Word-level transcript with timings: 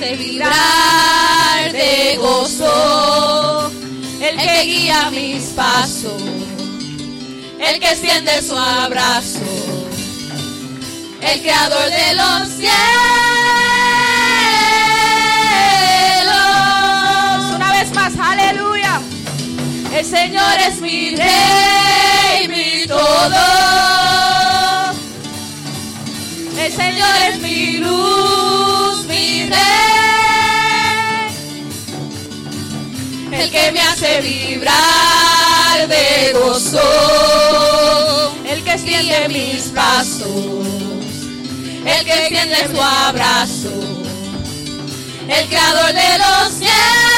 hace 0.00 0.16
vibrar 0.16 1.72
de 1.72 2.16
gozo, 2.16 3.70
el 4.20 4.36
que 4.38 4.62
guía 4.62 5.10
mis 5.10 5.44
pasos, 5.50 6.22
el 7.58 7.78
que 7.78 7.90
extiende 7.90 8.40
su 8.40 8.56
abrazo, 8.56 9.40
el 11.20 11.40
creador 11.42 11.90
de 11.90 12.14
los 12.14 12.48
cielos. 12.48 12.70
Una 17.54 17.72
vez 17.72 17.94
más, 17.94 18.12
aleluya. 18.18 19.00
El 19.94 20.06
Señor 20.06 20.58
es 20.66 20.80
mi 20.80 21.14
rey, 21.14 22.48
mi 22.48 22.86
todo. 22.86 23.59
Hace 34.00 34.20
vibrar 34.22 35.88
de 35.88 36.32
gozo. 36.32 36.80
El 38.48 38.64
que 38.64 38.72
extiende 38.72 39.28
mis 39.28 39.64
pasos. 39.74 40.66
El 41.84 42.04
que 42.04 42.12
extiende 42.12 42.56
su 42.74 42.80
abrazo. 42.80 43.70
El 45.28 45.48
creador 45.48 45.92
de 45.92 46.18
los 46.18 46.52
cielos. 46.58 47.09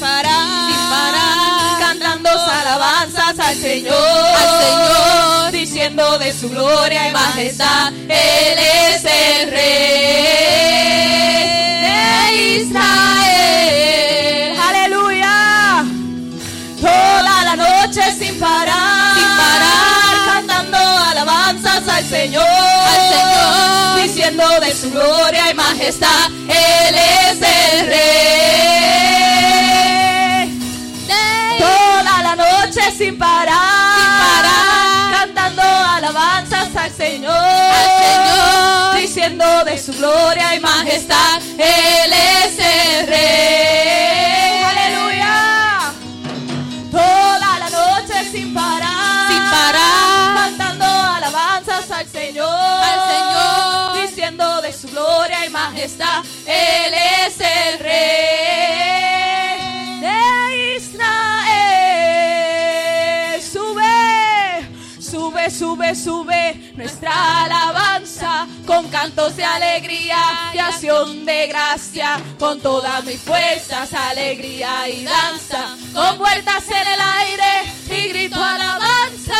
Parar, 0.00 0.72
sin 0.72 0.80
parar, 0.90 1.78
cantando 1.78 2.30
alabanzas 2.30 3.38
al 3.38 3.54
Señor, 3.54 3.94
al 3.94 4.48
Señor, 4.64 5.52
diciendo 5.52 6.18
de 6.18 6.32
su 6.32 6.48
gloria 6.48 7.08
y 7.08 7.12
majestad, 7.12 7.92
Él 8.08 8.58
es 8.58 9.04
el 9.04 9.50
Rey 9.50 10.70
de 11.84 11.98
Israel. 12.62 14.58
Aleluya. 14.68 15.84
Toda 16.80 17.44
la 17.44 17.56
noche 17.56 18.02
sin 18.18 18.40
parar, 18.40 19.14
sin 19.14 19.28
parar, 19.36 20.24
cantando 20.34 20.78
alabanzas 20.78 21.86
al 21.88 22.04
Señor, 22.06 22.46
al 22.46 23.00
Señor, 23.12 24.02
diciendo 24.02 24.44
de 24.60 24.74
su 24.74 24.90
gloria 24.90 25.50
y 25.50 25.54
majestad, 25.54 26.30
Él 26.48 26.94
es 26.94 27.42
el 27.42 27.86
Rey. 27.86 28.19
Su 39.80 39.92
gloria 39.94 40.54
y 40.54 40.60
majestad, 40.60 41.40
Él 41.56 42.12
es 42.12 42.58
el 42.58 43.06
Rey. 43.06 44.62
Aleluya. 44.62 45.92
Toda 46.90 47.58
la 47.58 47.70
noche 47.70 48.30
sin 48.30 48.52
parar, 48.52 49.30
sin 49.30 49.42
parar, 49.50 50.34
cantando 50.34 50.84
alabanzas 50.84 51.90
al 51.90 52.06
Señor, 52.06 52.46
al 52.46 53.00
Señor, 53.10 54.02
diciendo 54.06 54.60
de 54.60 54.72
su 54.72 54.88
gloria 54.88 55.46
y 55.46 55.50
majestad, 55.50 56.24
Él 56.46 56.94
es 57.24 57.40
el 57.40 57.78
Rey 57.78 58.80
de 60.00 60.76
Israel. 60.76 61.40
Sube, 63.40 64.68
sube, 65.00 65.50
sube, 65.50 65.94
sube 65.94 66.72
nuestra 66.76 67.44
alabanza 67.44 67.99
cantos 68.90 69.36
de 69.36 69.44
alegría 69.44 70.18
y 70.52 70.58
acción 70.58 71.24
de 71.24 71.46
gracia, 71.46 72.20
con 72.38 72.60
todas 72.60 73.04
mis 73.04 73.20
fuerzas, 73.20 73.92
alegría 73.92 74.88
y 74.88 75.04
danza, 75.04 75.76
con 75.94 76.18
vueltas 76.18 76.64
en 76.68 76.86
el 76.88 77.00
aire 77.00 77.72
y 77.88 78.08
grito 78.08 78.42
alabanza. 78.42 79.34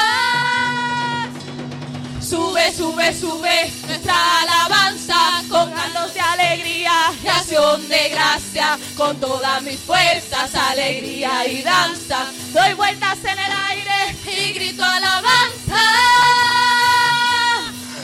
Sube, 2.21 2.73
sube, 2.73 3.13
sube 3.13 3.73
nuestra 3.89 4.41
alabanza 4.43 5.43
con 5.49 5.71
cantos 5.73 6.15
de 6.15 6.21
alegría 6.21 6.93
y 7.23 7.27
acción 7.27 7.89
de 7.89 8.09
gracia, 8.11 8.79
con 8.97 9.19
todas 9.19 9.63
mis 9.63 9.81
fuerzas, 9.81 10.55
alegría 10.55 11.47
y 11.49 11.63
danza. 11.63 12.27
Doy 12.53 12.75
vueltas 12.75 13.19
en 13.25 13.39
el 13.39 13.53
aire 13.71 14.17
y 14.27 14.53
grito 14.53 14.85
alabanza. 14.85 16.50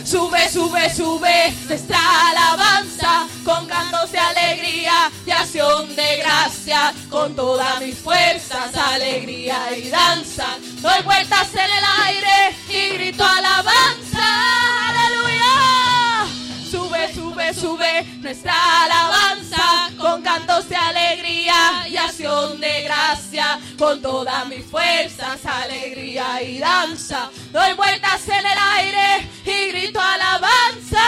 Sube, 0.06 0.48
sube, 0.48 0.88
sube 0.94 1.52
nuestra 1.66 1.98
alabanza 2.30 3.26
con 3.44 3.66
cantos 3.66 4.12
de 4.12 4.18
alegría 4.20 5.10
y 5.26 5.32
acción 5.32 5.96
de 5.96 6.18
gracia, 6.18 6.94
con 7.10 7.34
todas 7.34 7.80
mis 7.80 7.98
fuerzas, 7.98 8.72
alegría 8.76 9.76
y 9.76 9.88
danza. 9.88 10.46
Doy 10.80 11.02
vueltas 11.02 11.48
en 11.54 11.58
el 11.58 11.84
aire 12.06 12.56
y 12.68 12.94
grito 12.94 13.24
alabanza. 13.24 14.85
Sube 17.60 18.04
nuestra 18.20 18.52
alabanza 18.84 19.90
con 19.98 20.20
cantos 20.20 20.68
de 20.68 20.76
alegría 20.76 21.88
y 21.88 21.96
acción 21.96 22.60
de 22.60 22.82
gracia, 22.82 23.58
con 23.78 24.02
todas 24.02 24.46
mis 24.46 24.62
fuerzas, 24.66 25.40
alegría 25.46 26.42
y 26.42 26.58
danza. 26.58 27.30
Doy 27.52 27.72
vueltas 27.72 28.28
en 28.28 28.44
el 28.46 28.58
aire 28.76 29.28
y 29.46 29.68
grito 29.72 29.98
alabanza, 29.98 31.02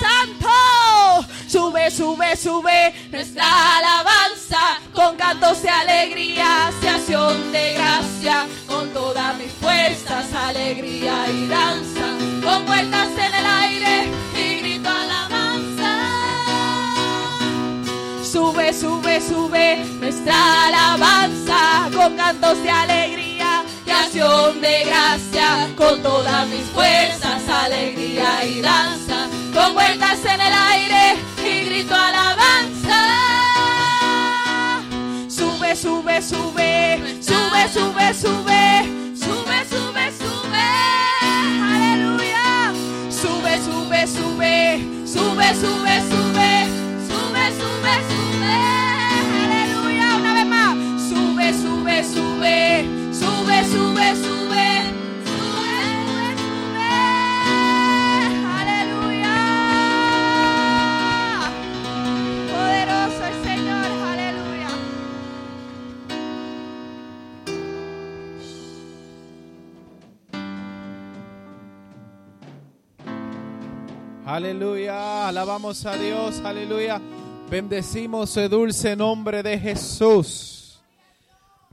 santo. 0.00 1.26
Sube, 1.46 1.90
sube, 1.90 2.36
sube 2.36 2.94
nuestra 3.10 3.76
alabanza 3.76 4.80
con 4.94 5.14
cantos 5.16 5.60
de 5.60 5.68
alegría 5.68 6.72
y 6.82 6.86
acción 6.86 7.52
de 7.52 7.74
gracia, 7.74 8.46
con 8.66 8.88
todas 8.94 9.36
mis 9.36 9.52
fuerzas, 9.52 10.32
alegría 10.32 11.28
y 11.28 11.46
danza. 11.48 12.06
Con 12.42 12.64
vueltas 12.64 13.08
en 13.10 13.34
el 13.34 13.46
aire 13.46 14.26
Sube, 18.78 19.20
sube, 19.22 19.84
nuestra 20.00 20.66
alabanza 20.66 21.88
con 21.94 22.14
cantos 22.14 22.62
de 22.62 22.70
alegría 22.70 23.64
y 23.86 23.90
acción 23.90 24.60
de 24.60 24.84
gracia, 24.84 25.68
con 25.74 26.02
todas 26.02 26.46
mis 26.48 26.64
fuerzas, 26.74 27.42
alegría 27.48 28.44
y 28.44 28.60
danza. 28.60 29.28
Con 29.54 29.72
vueltas 29.72 30.18
en 30.26 30.40
el 30.42 30.52
aire 30.52 31.16
y 31.42 31.64
grito 31.64 31.94
alabanza. 31.94 33.00
Sube, 35.26 35.74
sube, 35.74 36.20
sube, 36.20 37.02
sube, 37.22 37.68
sube, 37.72 38.14
sube, 38.14 38.84
sube, 39.16 39.64
sube, 39.70 40.12
sube. 40.20 40.68
Aleluya. 41.72 42.74
Sube, 43.08 43.58
sube, 43.64 44.06
sube, 44.06 44.84
sube, 45.06 45.54
sube, 45.54 45.94
sube, 46.10 46.45
Sube, 51.96 52.84
sube, 53.12 53.14
sube, 53.14 53.64
sube, 53.64 53.64
sube, 53.72 54.14
sube. 54.22 54.66
Sube. 55.24 55.56
Aleluya. 58.58 59.34
Poderoso 62.52 63.22
el 63.24 63.36
Señor. 63.44 63.88
Aleluya. 64.12 64.70
Aleluya, 74.26 75.28
alabamos 75.28 75.86
a 75.86 75.96
Dios, 75.96 76.40
aleluya. 76.44 77.00
Bendecimos 77.50 78.36
el 78.36 78.50
dulce 78.50 78.94
nombre 78.96 79.42
de 79.42 79.58
Jesús. 79.58 80.55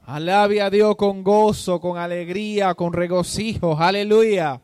Alabe 0.06 0.62
a 0.62 0.70
Dios 0.70 0.98
con 0.98 1.24
gozo, 1.24 1.80
con 1.80 1.98
alegría, 1.98 2.74
con 2.76 2.92
regocijo, 2.92 3.78
aleluya. 3.78 4.62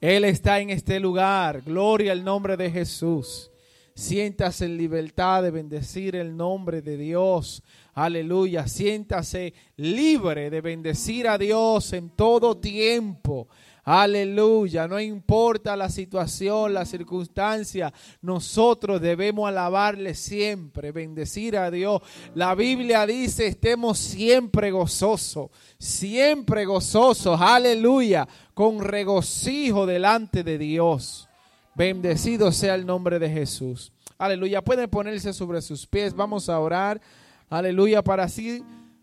Él 0.00 0.24
está 0.24 0.58
en 0.58 0.70
este 0.70 0.98
lugar, 0.98 1.62
gloria 1.62 2.10
al 2.10 2.24
nombre 2.24 2.56
de 2.56 2.72
Jesús. 2.72 3.52
Siéntase 3.94 4.64
en 4.64 4.76
libertad 4.76 5.44
de 5.44 5.52
bendecir 5.52 6.16
el 6.16 6.36
nombre 6.36 6.82
de 6.82 6.96
Dios. 6.96 7.62
Aleluya. 7.92 8.66
Siéntase 8.66 9.52
libre 9.76 10.50
de 10.50 10.60
bendecir 10.60 11.28
a 11.28 11.38
Dios 11.38 11.92
en 11.92 12.10
todo 12.10 12.56
tiempo. 12.56 13.48
Aleluya, 13.92 14.86
no 14.86 15.00
importa 15.00 15.74
la 15.74 15.88
situación, 15.88 16.72
la 16.72 16.84
circunstancia, 16.84 17.92
nosotros 18.22 19.00
debemos 19.00 19.48
alabarle 19.48 20.14
siempre, 20.14 20.92
bendecir 20.92 21.56
a 21.56 21.72
Dios. 21.72 22.00
La 22.36 22.54
Biblia 22.54 23.04
dice, 23.04 23.48
estemos 23.48 23.98
siempre 23.98 24.70
gozosos, 24.70 25.50
siempre 25.76 26.66
gozosos, 26.66 27.40
aleluya, 27.40 28.28
con 28.54 28.78
regocijo 28.78 29.86
delante 29.86 30.44
de 30.44 30.56
Dios. 30.56 31.28
Bendecido 31.74 32.52
sea 32.52 32.76
el 32.76 32.86
nombre 32.86 33.18
de 33.18 33.28
Jesús. 33.28 33.92
Aleluya, 34.18 34.62
pueden 34.62 34.88
ponerse 34.88 35.32
sobre 35.32 35.60
sus 35.62 35.84
pies, 35.88 36.14
vamos 36.14 36.48
a 36.48 36.60
orar. 36.60 37.00
Aleluya, 37.48 38.04
para 38.04 38.22
así 38.22 38.62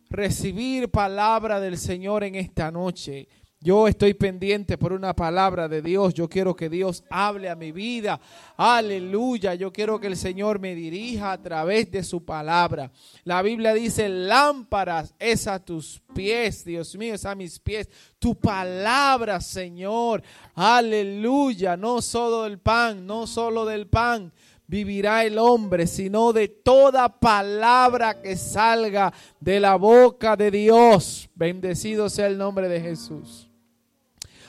recibir 0.09 0.89
palabra 0.89 1.59
del 1.59 1.77
Señor 1.77 2.23
en 2.23 2.35
esta 2.35 2.71
noche. 2.71 3.27
Yo 3.67 3.85
estoy 3.85 4.13
pendiente 4.13 4.77
por 4.77 4.93
una 4.93 5.13
palabra 5.13 5.67
de 5.67 5.81
Dios. 5.81 6.13
Yo 6.13 6.29
quiero 6.29 6.55
que 6.55 6.69
Dios 6.69 7.03
hable 7.09 7.49
a 7.49 7.55
mi 7.57 7.73
vida. 7.73 8.17
Aleluya. 8.55 9.55
Yo 9.55 9.73
quiero 9.73 9.99
que 9.99 10.07
el 10.07 10.15
Señor 10.15 10.57
me 10.57 10.73
dirija 10.73 11.33
a 11.33 11.41
través 11.41 11.91
de 11.91 12.01
su 12.01 12.23
palabra. 12.23 12.89
La 13.25 13.41
Biblia 13.41 13.73
dice, 13.73 14.07
lámparas 14.07 15.13
es 15.19 15.47
a 15.47 15.59
tus 15.59 16.01
pies, 16.15 16.63
Dios 16.63 16.95
mío, 16.95 17.15
es 17.15 17.25
a 17.25 17.35
mis 17.35 17.59
pies. 17.59 17.89
Tu 18.19 18.35
palabra, 18.35 19.41
Señor. 19.41 20.23
Aleluya. 20.55 21.75
No 21.75 22.01
solo 22.01 22.43
del 22.43 22.59
pan, 22.59 23.05
no 23.05 23.27
solo 23.27 23.65
del 23.65 23.87
pan 23.87 24.31
vivirá 24.65 25.25
el 25.25 25.37
hombre, 25.37 25.87
sino 25.87 26.31
de 26.31 26.47
toda 26.47 27.19
palabra 27.19 28.21
que 28.21 28.37
salga 28.37 29.13
de 29.41 29.59
la 29.59 29.75
boca 29.75 30.37
de 30.37 30.51
Dios. 30.51 31.29
Bendecido 31.35 32.09
sea 32.09 32.27
el 32.27 32.37
nombre 32.37 32.69
de 32.69 32.79
Jesús. 32.79 33.46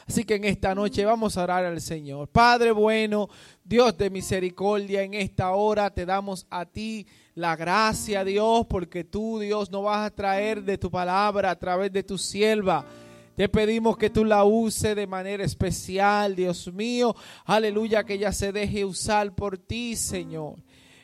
Así 0.09 0.25
que 0.25 0.37
en 0.37 0.45
esta 0.45 0.75
noche 0.75 1.05
vamos 1.05 1.37
a 1.37 1.43
orar 1.43 1.67
al 1.67 1.83
Señor. 1.83 2.29
Padre 2.29 2.73
bueno, 2.73 3.29
Dios 3.63 3.99
de 3.99 4.09
misericordia, 4.09 5.03
en 5.03 5.13
esta 5.13 5.51
hora 5.51 5.91
te 5.91 6.07
damos 6.07 6.47
a 6.49 6.65
ti 6.65 7.07
la 7.35 7.55
gracia, 7.57 8.25
Dios, 8.25 8.67
porque 8.71 9.05
tú, 9.05 9.39
Dios, 9.39 9.71
nos 9.71 9.85
vas 9.85 10.07
a 10.07 10.15
traer 10.15 10.63
de 10.63 10.79
tu 10.79 10.91
palabra 10.91 11.51
a 11.51 11.59
través 11.59 11.93
de 11.93 12.03
tu 12.03 12.17
sierva. 12.17 12.87
Te 13.37 13.51
pedimos 13.51 13.99
que 13.99 14.09
tú 14.09 14.25
la 14.25 14.45
uses 14.45 14.97
de 14.97 15.07
manera 15.07 15.45
especial, 15.45 16.35
Dios 16.35 16.73
mío. 16.73 17.15
Aleluya, 17.45 18.03
que 18.03 18.15
ella 18.15 18.33
se 18.33 18.51
deje 18.51 18.87
usar 18.87 19.35
por 19.35 19.59
ti, 19.59 19.95
Señor. 19.95 20.55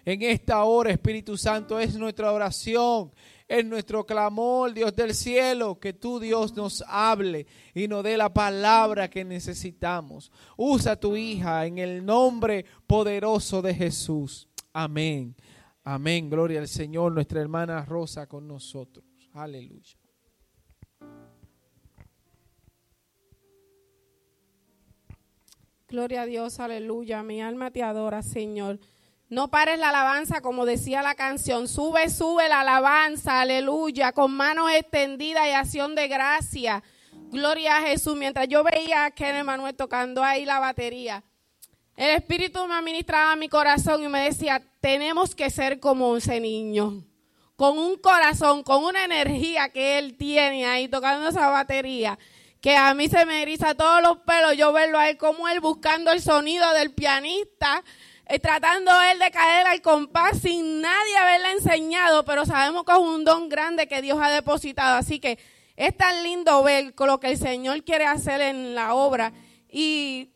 En 0.07 0.23
esta 0.23 0.65
hora, 0.65 0.91
Espíritu 0.91 1.37
Santo, 1.37 1.79
es 1.79 1.95
nuestra 1.95 2.33
oración 2.33 3.13
es 3.47 3.65
nuestro 3.65 4.07
clamor, 4.07 4.73
Dios 4.73 4.95
del 4.97 5.15
cielo, 5.15 5.79
que 5.79 5.93
tú, 5.93 6.19
Dios, 6.19 6.55
nos 6.55 6.83
hable 6.89 7.47
y 7.75 7.89
nos 7.89 8.03
dé 8.03 8.17
la 8.17 8.33
palabra 8.33 9.11
que 9.11 9.25
necesitamos. 9.25 10.33
Usa 10.57 10.97
tu 10.97 11.17
hija 11.17 11.67
en 11.67 11.79
el 11.79 12.05
nombre 12.05 12.65
poderoso 12.87 13.61
de 13.61 13.75
Jesús. 13.75 14.49
Amén. 14.73 15.37
Amén. 15.85 16.31
Gloria 16.31 16.61
al 16.61 16.69
Señor, 16.69 17.13
nuestra 17.13 17.41
hermana 17.41 17.85
Rosa 17.85 18.27
con 18.27 18.49
nosotros. 18.49 19.05
Aleluya. 19.35 19.99
Gloria 25.87 26.23
a 26.23 26.27
Dios, 26.27 26.59
aleluya. 26.61 27.23
Mi 27.23 27.43
alma 27.43 27.71
te 27.71 27.83
adora, 27.83 28.23
Señor. 28.23 28.81
No 29.31 29.49
pares 29.49 29.79
la 29.79 29.89
alabanza, 29.89 30.41
como 30.41 30.67
decía 30.67 31.03
la 31.03 31.15
canción. 31.15 31.67
Sube, 31.67 32.11
sube 32.11 32.49
la 32.49 32.61
alabanza, 32.61 33.41
aleluya, 33.41 34.13
con 34.13 34.33
manos 34.33 34.71
extendidas 34.73 35.47
y 35.47 35.51
acción 35.51 35.95
de 35.95 36.09
gracia. 36.09 36.83
Gloria 37.31 37.79
a 37.79 37.83
Jesús. 37.83 38.17
Mientras 38.17 38.47
yo 38.49 38.63
veía 38.63 39.07
a 39.07 39.11
Ken 39.11 39.45
Manuel 39.45 39.75
tocando 39.75 40.23
ahí 40.23 40.45
la 40.45 40.59
batería, 40.59 41.25
el 41.97 42.11
Espíritu 42.11 42.67
me 42.67 42.75
administraba 42.75 43.35
mi 43.37 43.49
corazón 43.49 44.03
y 44.03 44.09
me 44.09 44.25
decía, 44.25 44.63
tenemos 44.81 45.35
que 45.35 45.49
ser 45.49 45.81
como 45.81 46.17
ese 46.17 46.41
niño. 46.41 47.05
Con 47.57 47.79
un 47.79 47.97
corazón, 47.97 48.63
con 48.63 48.85
una 48.85 49.05
energía 49.05 49.69
que 49.69 49.99
él 49.99 50.17
tiene 50.17 50.67
ahí 50.67 50.89
tocando 50.89 51.29
esa 51.29 51.49
batería 51.51 52.19
que 52.65 52.79
a 52.79 52.95
mí 52.95 53.11
se 53.11 53.27
me 53.27 53.43
eriza 53.43 53.75
todos 53.75 54.01
los 54.01 54.21
pelos 54.21 54.57
yo 54.57 54.73
verlo 54.73 54.99
a 54.99 55.11
él 55.11 55.19
como 55.19 55.49
él 55.49 55.61
buscando 55.61 56.11
el 56.11 56.23
sonido 56.23 56.73
del 56.73 56.95
pianista, 56.95 57.85
tratando 58.41 58.91
él 59.03 59.19
de 59.19 59.31
caer 59.31 59.67
al 59.67 59.83
compás 59.83 60.41
sin 60.41 60.81
nadie 60.81 61.17
haberle 61.17 61.53
enseñado, 61.53 62.25
pero 62.25 62.47
sabemos 62.47 62.85
que 62.85 62.93
es 62.93 62.99
un 62.99 63.25
don 63.25 63.49
grande 63.49 63.87
que 63.87 64.03
Dios 64.03 64.19
ha 64.21 64.31
depositado. 64.31 64.97
Así 64.97 65.21
que 65.21 65.39
es 65.77 65.97
tan 65.97 66.23
lindo 66.23 66.63
ver 66.63 66.95
lo 66.99 67.21
que 67.21 67.29
el 67.29 67.39
Señor 67.39 67.85
quiere 67.85 68.07
hacer 68.07 68.41
en 68.41 68.75
la 68.75 68.95
obra. 68.95 69.33
Y 69.69 70.31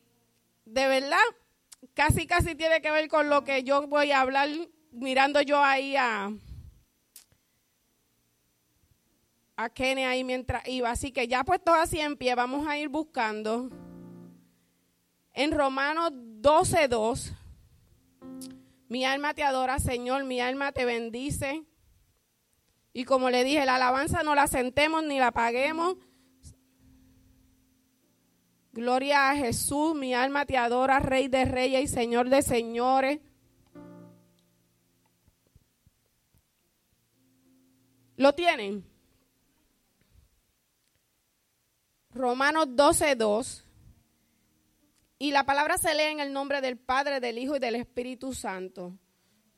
de 0.64 0.86
verdad, 0.88 1.16
casi, 1.94 2.26
casi 2.26 2.54
tiene 2.54 2.80
que 2.80 2.90
ver 2.90 3.08
con 3.08 3.30
lo 3.30 3.44
que 3.44 3.62
yo 3.62 3.86
voy 3.86 4.12
a 4.12 4.20
hablar 4.20 4.48
mirando 4.90 5.40
yo 5.42 5.62
ahí 5.62 5.96
a, 5.96 6.30
a 9.56 9.70
Kenny 9.70 10.04
ahí 10.04 10.24
mientras 10.24 10.66
iba. 10.68 10.90
Así 10.90 11.12
que 11.12 11.26
ya 11.26 11.44
puesto 11.44 11.72
así 11.72 12.00
en 12.00 12.16
pie, 12.16 12.34
vamos 12.34 12.66
a 12.66 12.76
ir 12.76 12.88
buscando 12.88 13.70
en 15.32 15.52
Romanos 15.52 16.10
12.2. 16.12 17.32
Mi 18.88 19.04
alma 19.04 19.34
te 19.34 19.44
adora, 19.44 19.78
Señor, 19.78 20.24
mi 20.24 20.40
alma 20.40 20.72
te 20.72 20.84
bendice. 20.84 21.64
Y 22.92 23.04
como 23.04 23.30
le 23.30 23.44
dije, 23.44 23.66
la 23.66 23.76
alabanza 23.76 24.22
no 24.22 24.34
la 24.34 24.46
sentemos 24.46 25.04
ni 25.04 25.18
la 25.18 25.30
paguemos. 25.30 25.96
Gloria 28.72 29.30
a 29.30 29.36
Jesús, 29.36 29.94
mi 29.94 30.14
alma 30.14 30.46
te 30.46 30.56
adora, 30.56 31.00
Rey 31.00 31.28
de 31.28 31.44
Reyes 31.44 31.84
y 31.84 31.86
Señor 31.88 32.30
de 32.30 32.42
Señores. 32.42 33.20
¿Lo 38.16 38.34
tienen? 38.34 38.84
Romanos 42.14 42.66
12, 42.70 43.14
2. 43.14 43.67
Y 45.18 45.32
la 45.32 45.44
palabra 45.44 45.78
se 45.78 45.94
lee 45.94 46.12
en 46.12 46.20
el 46.20 46.32
nombre 46.32 46.60
del 46.60 46.78
Padre, 46.78 47.18
del 47.18 47.38
Hijo 47.38 47.56
y 47.56 47.58
del 47.58 47.74
Espíritu 47.74 48.34
Santo. 48.34 48.96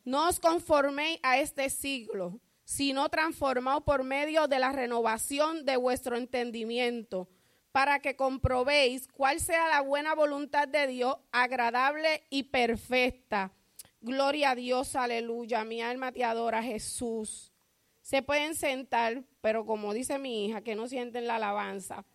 No 0.05 0.29
os 0.29 0.41
conforméis 0.41 1.21
a 1.23 1.39
este 1.39 1.69
siglo, 1.69 2.41
sino 2.65 3.09
transformaos 3.11 3.83
por 3.83 4.03
medio 4.03 4.49
de 4.49 4.59
la 4.59 4.73
renovación 4.73 5.67
de 5.67 5.77
vuestro 5.77 6.17
entendimiento, 6.17 7.29
para 7.73 8.01
que 8.01 8.17
comprobéis 8.17 9.07
cuál 9.09 9.39
sea 9.39 9.69
la 9.69 9.83
buena 9.83 10.15
voluntad 10.15 10.67
de 10.67 10.87
Dios, 10.87 11.17
agradable 11.31 12.27
y 12.31 12.45
perfecta. 12.45 13.53
Gloria 14.01 14.53
a 14.53 14.55
Dios, 14.55 14.97
aleluya. 14.97 15.65
Mi 15.65 15.83
alma 15.83 16.11
te 16.11 16.25
adora, 16.25 16.63
Jesús. 16.63 17.53
Se 18.01 18.23
pueden 18.23 18.55
sentar, 18.55 19.25
pero 19.43 19.67
como 19.67 19.93
dice 19.93 20.19
mi 20.19 20.47
hija, 20.47 20.63
que 20.63 20.75
no 20.75 20.89
sienten 20.89 21.27
la 21.27 21.37
alabanza. 21.37 22.07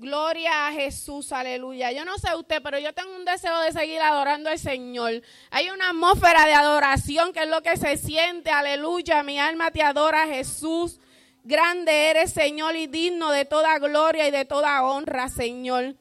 Gloria 0.00 0.66
a 0.66 0.72
Jesús, 0.72 1.30
aleluya. 1.30 1.92
Yo 1.92 2.06
no 2.06 2.16
sé 2.16 2.34
usted, 2.34 2.62
pero 2.62 2.78
yo 2.78 2.94
tengo 2.94 3.14
un 3.14 3.26
deseo 3.26 3.60
de 3.60 3.70
seguir 3.70 4.00
adorando 4.00 4.48
al 4.48 4.58
Señor. 4.58 5.20
Hay 5.50 5.68
una 5.68 5.90
atmósfera 5.90 6.46
de 6.46 6.54
adoración 6.54 7.34
que 7.34 7.40
es 7.40 7.48
lo 7.50 7.60
que 7.60 7.76
se 7.76 7.98
siente, 7.98 8.48
aleluya. 8.50 9.22
Mi 9.22 9.38
alma 9.38 9.70
te 9.70 9.82
adora, 9.82 10.26
Jesús. 10.26 11.00
Grande 11.44 12.08
eres, 12.08 12.32
Señor, 12.32 12.76
y 12.76 12.86
digno 12.86 13.30
de 13.30 13.44
toda 13.44 13.78
gloria 13.78 14.26
y 14.26 14.30
de 14.30 14.46
toda 14.46 14.82
honra, 14.84 15.28
Señor. 15.28 15.96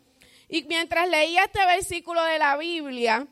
Y 0.48 0.63
mientras 0.63 1.10
leía 1.10 1.44
este 1.44 1.65
versículo 1.65 2.24
de 2.24 2.39
la 2.39 2.56
Biblia, 2.56 3.27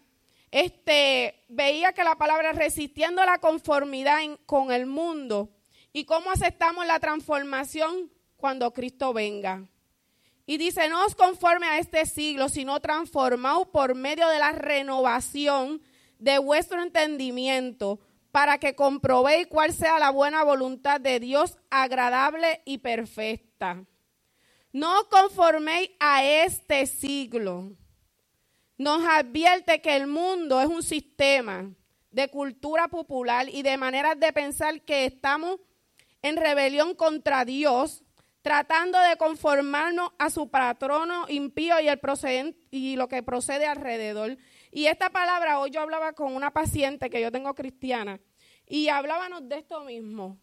este, 0.52 1.46
veía 1.48 1.94
que 1.94 2.04
la 2.04 2.18
palabra 2.18 2.52
resistiendo 2.52 3.24
la 3.24 3.38
conformidad 3.38 4.20
con 4.46 4.74
el 4.74 4.86
mundo 4.86 5.48
y 5.94 6.04
cómo 6.04 6.30
aceptamos 6.30 6.86
la 6.86 7.00
transformación 7.00 8.12
cuando 8.36 8.74
Cristo 8.74 9.14
venga. 9.14 9.64
Y 10.50 10.58
dice, 10.58 10.88
no 10.88 11.06
os 11.06 11.14
conforme 11.14 11.68
a 11.68 11.78
este 11.78 12.06
siglo, 12.06 12.48
sino 12.48 12.80
transformaos 12.80 13.68
por 13.68 13.96
medio 13.96 14.30
de 14.30 14.40
la 14.40 14.54
renovación 14.54 15.82
de 16.20 16.40
vuestro 16.40 16.82
entendimiento, 16.82 18.00
para 18.32 18.58
que 18.58 18.74
comprobéis 18.74 19.48
cuál 19.48 19.74
sea 19.74 20.00
la 20.00 20.10
buena 20.10 20.44
voluntad 20.44 21.02
de 21.02 21.20
Dios, 21.20 21.58
agradable 21.70 22.62
y 22.64 22.78
perfecta. 22.78 23.84
No 24.72 25.10
conforméis 25.10 25.90
a 26.00 26.24
este 26.24 26.86
siglo. 26.86 27.74
Nos 28.78 29.06
advierte 29.06 29.82
que 29.82 29.98
el 29.98 30.08
mundo 30.08 30.62
es 30.62 30.68
un 30.68 30.84
sistema 30.84 31.70
de 32.12 32.30
cultura 32.30 32.88
popular 32.88 33.50
y 33.50 33.64
de 33.64 33.76
maneras 33.76 34.18
de 34.18 34.32
pensar 34.32 34.82
que 34.84 35.06
estamos 35.06 35.60
en 36.22 36.38
rebelión 36.38 36.96
contra 36.96 37.44
Dios 37.44 38.04
tratando 38.48 38.98
de 39.02 39.18
conformarnos 39.18 40.12
a 40.18 40.30
su 40.30 40.50
patrono 40.50 41.26
impío 41.28 41.82
y, 41.82 41.90
el 41.90 42.56
y 42.72 42.96
lo 42.96 43.10
que 43.10 43.22
procede 43.22 43.68
alrededor. 43.68 44.38
Y 44.72 44.86
esta 44.86 45.10
palabra, 45.10 45.60
hoy 45.60 45.72
yo 45.72 45.82
hablaba 45.82 46.14
con 46.14 46.34
una 46.34 46.52
paciente 46.54 47.10
que 47.10 47.20
yo 47.20 47.30
tengo 47.30 47.54
cristiana 47.54 48.22
y 48.66 48.88
hablábamos 48.88 49.50
de 49.50 49.58
esto 49.58 49.82
mismo. 49.82 50.38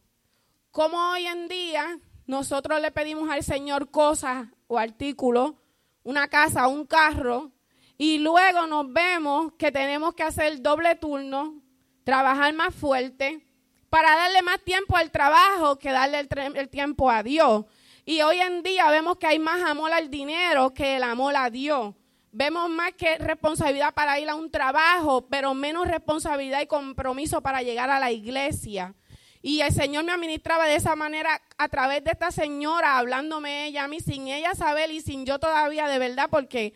Como 0.71 0.99
hoy 1.13 1.27
en 1.27 1.49
día 1.49 1.99
nosotros 2.27 2.79
le 2.83 2.91
pedimos 2.91 3.31
al 3.31 3.43
Señor 3.43 3.91
cosas 3.91 4.49
o 4.67 4.79
artículos 4.79 5.55
una 6.03 6.29
casa, 6.29 6.69
un 6.69 6.85
carro, 6.85 7.53
y 7.97 8.19
luego 8.19 8.67
nos 8.67 8.93
vemos 8.93 9.55
que 9.59 9.73
tenemos 9.73 10.13
que 10.13 10.25
hacer 10.25 10.61
doble 10.61 10.95
turno, 10.97 11.63
trabajar 12.05 12.53
más 12.53 12.75
fuerte, 12.75 13.47
para 13.89 14.15
darle 14.15 14.43
más 14.43 14.61
tiempo 14.61 14.97
al 14.99 15.11
trabajo 15.11 15.79
que 15.79 15.91
darle 15.91 16.19
el, 16.19 16.69
tiempo 16.69 17.09
a 17.09 17.23
Dios. 17.23 17.65
Y 18.05 18.21
hoy 18.21 18.39
en 18.39 18.63
día 18.63 18.91
vemos 18.91 19.17
que 19.17 19.27
hay 19.27 19.39
más 19.39 19.63
amor 19.63 19.93
al 19.93 20.11
dinero 20.11 20.75
que 20.75 20.97
el 20.97 21.03
amor 21.03 21.35
a 21.37 21.49
Dios. 21.49 21.95
Vemos 22.33 22.69
más 22.69 22.93
que 22.93 23.17
responsabilidad 23.17 23.95
para 23.95 24.21
ir 24.21 24.29
a 24.29 24.35
un 24.35 24.51
trabajo, 24.51 25.27
pero 25.29 25.55
menos 25.55 25.89
responsabilidad 25.89 26.61
y 26.61 26.67
compromiso 26.67 27.41
para 27.41 27.63
llegar 27.63 27.89
a 27.89 27.99
la 27.99 28.11
iglesia. 28.11 28.95
Y 29.41 29.61
el 29.61 29.73
Señor 29.73 30.05
me 30.05 30.13
administraba 30.13 30.67
de 30.67 30.75
esa 30.75 30.97
manera 30.97 31.41
a 31.57 31.69
través 31.69 32.05
de 32.05 32.11
esta 32.11 32.31
señora, 32.31 32.99
hablándome 32.99 33.67
ella 33.67 33.85
a 33.85 33.89
mí, 33.89 34.01
sin 34.01 34.29
ella 34.29 34.55
saber 34.55 34.91
y 34.91 35.01
sin 35.01 35.25
yo 35.25 35.39
todavía 35.39 35.87
de 35.87 35.99
verdad, 35.99 36.29
porque 36.31 36.75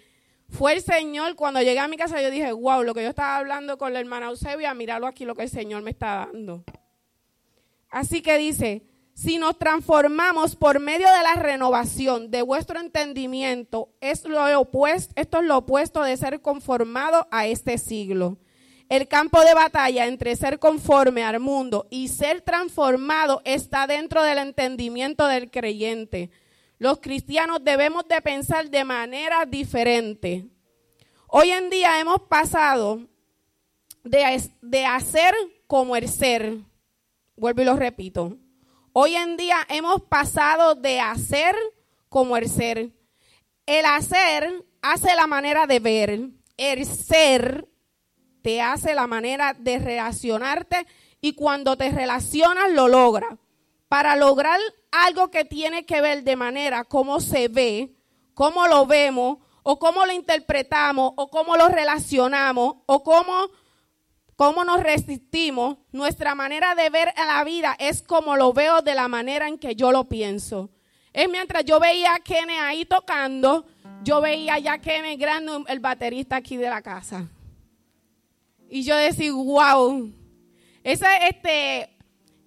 fue 0.49 0.75
el 0.75 0.83
Señor, 0.83 1.35
cuando 1.35 1.61
llegué 1.61 1.81
a 1.81 1.89
mi 1.89 1.97
casa 1.97 2.23
yo 2.23 2.31
dije, 2.31 2.53
wow, 2.53 2.83
lo 2.85 2.95
que 2.95 3.03
yo 3.03 3.11
estaba 3.11 3.37
hablando 3.37 3.77
con 3.77 3.93
la 3.93 4.01
hermana 4.01 4.27
Eusebia, 4.27 4.73
míralo 4.75 5.07
aquí 5.07 5.27
lo 5.27 5.35
que 5.35 5.43
el 5.43 5.51
Señor 5.51 5.83
me 5.83 5.91
está 5.91 6.27
dando. 6.33 6.65
Así 7.91 8.23
que 8.23 8.39
dice, 8.39 8.88
si 9.19 9.39
nos 9.39 9.59
transformamos 9.59 10.55
por 10.55 10.79
medio 10.79 11.09
de 11.09 11.23
la 11.23 11.35
renovación 11.35 12.31
de 12.31 12.43
vuestro 12.43 12.79
entendimiento, 12.79 13.89
esto 14.01 14.29
es 14.29 15.45
lo 15.45 15.59
opuesto 15.59 16.03
de 16.03 16.17
ser 16.17 16.41
conformado 16.41 17.27
a 17.31 17.47
este 17.47 17.79
siglo 17.79 18.39
el 18.89 19.07
campo 19.07 19.41
de 19.43 19.55
batalla 19.55 20.07
entre 20.07 20.35
ser 20.37 20.59
conforme 20.59 21.23
al 21.23 21.41
mundo 21.41 21.87
y 21.91 22.09
ser 22.09 22.41
transformado 22.41 23.43
está 23.45 23.87
dentro 23.87 24.23
del 24.23 24.39
entendimiento 24.39 25.27
del 25.27 25.51
creyente. 25.51 26.31
Los 26.79 27.01
cristianos 27.01 27.59
debemos 27.63 28.07
de 28.09 28.23
pensar 28.23 28.71
de 28.71 28.85
manera 28.85 29.45
diferente. 29.45 30.47
Hoy 31.27 31.51
en 31.51 31.69
día 31.69 32.01
hemos 32.01 32.23
pasado 32.23 33.03
de, 34.05 34.43
de 34.63 34.87
hacer 34.87 35.35
como 35.67 35.97
el 35.97 36.09
ser. 36.09 36.57
Vuelvo 37.37 37.63
y 37.63 37.65
lo 37.67 37.77
repito. 37.77 38.39
Hoy 39.01 39.15
en 39.15 39.37
día 39.37 39.59
hemos 39.69 40.03
pasado 40.03 40.75
de 40.75 40.99
hacer 40.99 41.55
como 42.09 42.37
el 42.37 42.49
ser. 42.49 42.91
El 43.65 43.85
hacer 43.87 44.65
hace 44.83 45.15
la 45.15 45.29
manera 45.29 45.69
de 45.69 45.79
ver. 45.79 46.31
El 46.57 46.85
ser 46.85 47.69
te 48.43 48.61
hace 48.61 48.97
la 48.97 49.07
manera 49.07 49.55
de 49.57 49.79
relacionarte 49.79 50.85
y 51.21 51.35
cuando 51.35 51.77
te 51.77 51.93
relacionas 51.93 52.73
lo 52.73 52.89
logra. 52.89 53.39
Para 53.87 54.17
lograr 54.17 54.59
algo 54.91 55.31
que 55.31 55.45
tiene 55.45 55.87
que 55.87 56.01
ver 56.01 56.25
de 56.25 56.35
manera 56.35 56.83
cómo 56.83 57.21
se 57.21 57.47
ve, 57.47 57.95
cómo 58.35 58.67
lo 58.67 58.85
vemos, 58.85 59.39
o 59.63 59.79
cómo 59.79 60.07
lo 60.07 60.13
interpretamos, 60.13 61.13
o 61.15 61.31
cómo 61.31 61.57
lo 61.57 61.69
relacionamos, 61.69 62.79
o 62.87 63.05
cómo, 63.05 63.49
cómo 64.39 64.65
nos 64.65 64.81
resistimos, 64.85 65.79
nuestra 65.91 66.37
manera 66.37 66.77
de 66.77 66.89
ver 66.91 67.09
a 67.17 67.27
la 67.27 67.43
vida 67.43 67.75
es 67.77 68.03
como 68.03 68.37
lo 68.37 68.53
veo 68.53 68.83
de 68.83 68.95
la 68.95 69.09
manera 69.09 69.49
en 69.49 69.59
que 69.59 69.75
yo 69.75 69.91
lo 69.91 70.09
pienso. 70.09 70.71
Es 71.13 71.29
mientras 71.29 71.65
yo 71.65 71.81
veía 71.81 72.15
a 72.15 72.21
Kene 72.21 72.57
ahí 72.61 72.85
tocando, 72.85 73.67
yo 74.05 74.21
veía 74.21 74.57
ya 74.61 74.75
a 74.75 74.79
Kene 74.79 75.17
grande, 75.17 75.65
el 75.67 75.81
baterista 75.81 76.37
aquí 76.37 76.57
de 76.57 76.71
la 76.71 76.81
casa. 76.83 77.27
Y 78.71 78.85
yo 78.85 78.95
decía, 78.95 79.33
wow. 79.33 80.09
Esa, 80.85 81.17
este, 81.27 81.91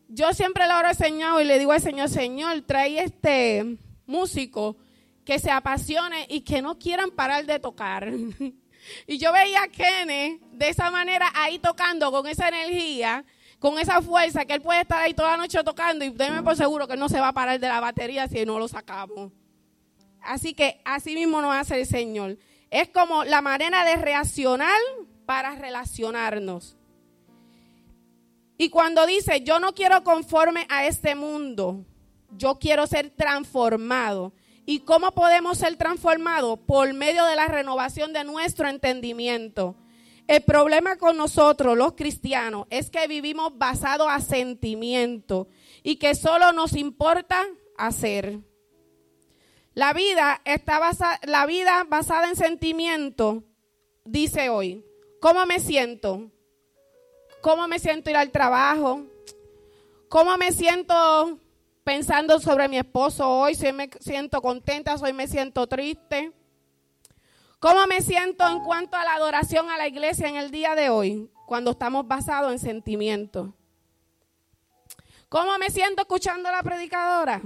yo 0.07 0.31
siempre 0.31 0.67
le 0.67 0.74
oro 0.74 0.88
al 0.88 0.95
Señor 0.95 1.41
y 1.41 1.45
le 1.45 1.60
digo 1.60 1.74
al 1.74 1.81
Señor, 1.81 2.07
Señor, 2.07 2.62
trae 2.62 3.03
este 3.03 3.77
músico 4.05 4.77
que 5.25 5.39
se 5.39 5.51
apasione 5.51 6.25
y 6.29 6.39
que 6.39 6.62
no 6.62 6.79
quieran 6.79 7.12
parar 7.12 7.45
de 7.45 7.60
tocar. 7.60 8.10
y 9.07 9.17
yo 9.17 9.31
veía 9.31 9.63
a 9.63 9.67
Kenneth 9.67 10.41
de 10.51 10.69
esa 10.69 10.91
manera 10.91 11.31
ahí 11.35 11.59
tocando 11.59 12.11
con 12.11 12.27
esa 12.27 12.50
energía, 12.50 13.25
con 13.59 13.77
esa 13.79 14.01
fuerza, 14.01 14.45
que 14.45 14.53
él 14.53 14.61
puede 14.61 14.81
estar 14.81 15.01
ahí 15.01 15.13
toda 15.13 15.31
la 15.31 15.38
noche 15.38 15.63
tocando 15.63 16.03
y 16.03 16.09
déme 16.09 16.43
por 16.43 16.55
seguro 16.55 16.88
que 16.88 16.97
no 16.97 17.09
se 17.09 17.19
va 17.19 17.29
a 17.29 17.33
parar 17.33 17.59
de 17.59 17.67
la 17.67 17.79
batería 17.79 18.27
si 18.27 18.45
no 18.45 18.59
lo 18.59 18.67
sacamos. 18.67 19.31
Así 20.21 20.53
que 20.53 20.81
así 20.85 21.15
mismo 21.15 21.41
nos 21.41 21.55
hace 21.55 21.81
el 21.81 21.88
Señor. 21.88 22.38
Es 22.69 22.89
como 22.89 23.23
la 23.23 23.41
manera 23.41 23.83
de 23.85 23.95
reaccionar 23.97 24.79
para 25.25 25.55
relacionarnos. 25.55 26.77
Y 28.57 28.69
cuando 28.69 29.05
dice, 29.07 29.41
yo 29.41 29.59
no 29.59 29.73
quiero 29.73 30.03
conforme 30.03 30.67
a 30.69 30.85
este 30.85 31.15
mundo, 31.15 31.83
yo 32.38 32.59
quiero 32.59 32.85
ser 32.85 33.09
transformado. 33.09 34.33
¿Y 34.65 34.82
cómo 34.82 35.12
podemos 35.12 35.58
ser 35.58 35.75
transformados? 35.75 36.60
Por 36.60 36.94
medio 36.94 37.25
de 37.25 37.36
la 37.36 37.48
renovación 37.48 38.13
de 38.13 38.24
nuestro 38.24 38.68
entendimiento. 38.68 39.75
El 40.27 40.44
problema 40.44 40.98
con 40.98 41.18
nosotros, 41.18 41.77
los 41.77 41.94
cristianos, 41.94 42.68
es 42.70 42.89
que 42.89 43.08
vivimos 43.08 43.58
basados 43.58 44.08
a 44.10 44.22
sentimiento 44.22 45.48
y 45.84 45.98
que 45.98 46.15
solo 46.15 46.53
nos 46.53 46.74
importa 46.75 47.46
hacer. 47.77 48.39
La 49.74 49.94
vida, 49.94 50.41
está 50.46 50.80
basada, 50.80 51.20
la 51.24 51.46
vida 51.46 51.86
basada 51.88 52.27
en 52.27 52.36
sentimiento, 52.36 53.44
dice 54.06 54.50
hoy, 54.50 54.86
¿Cómo 55.22 55.46
me 55.46 55.60
siento? 55.60 56.32
¿Cómo 57.41 57.68
me 57.68 57.77
siento 57.77 58.10
ir 58.10 58.18
al 58.18 58.32
trabajo? 58.32 59.06
¿Cómo 60.10 60.36
me 60.36 60.51
siento 60.51 61.38
pensando 61.83 62.39
sobre 62.39 62.67
mi 62.67 62.77
esposo 62.77 63.27
hoy? 63.29 63.55
Si 63.55 63.71
me 63.73 63.89
siento 64.00 64.41
contenta, 64.41 64.95
hoy 64.95 65.13
me 65.13 65.27
siento 65.27 65.67
triste. 65.67 66.31
¿Cómo 67.59 67.85
me 67.88 68.01
siento 68.01 68.47
en 68.47 68.59
cuanto 68.63 68.97
a 68.97 69.03
la 69.03 69.13
adoración 69.13 69.69
a 69.69 69.77
la 69.77 69.88
iglesia 69.88 70.27
en 70.27 70.35
el 70.35 70.51
día 70.51 70.73
de 70.75 70.89
hoy? 70.89 71.29
Cuando 71.45 71.71
estamos 71.71 72.07
basados 72.07 72.51
en 72.51 72.59
sentimientos. 72.59 73.50
¿Cómo 75.29 75.57
me 75.59 75.69
siento 75.69 76.01
escuchando 76.01 76.50
a 76.50 76.51
la 76.51 76.63
predicadora? 76.63 77.41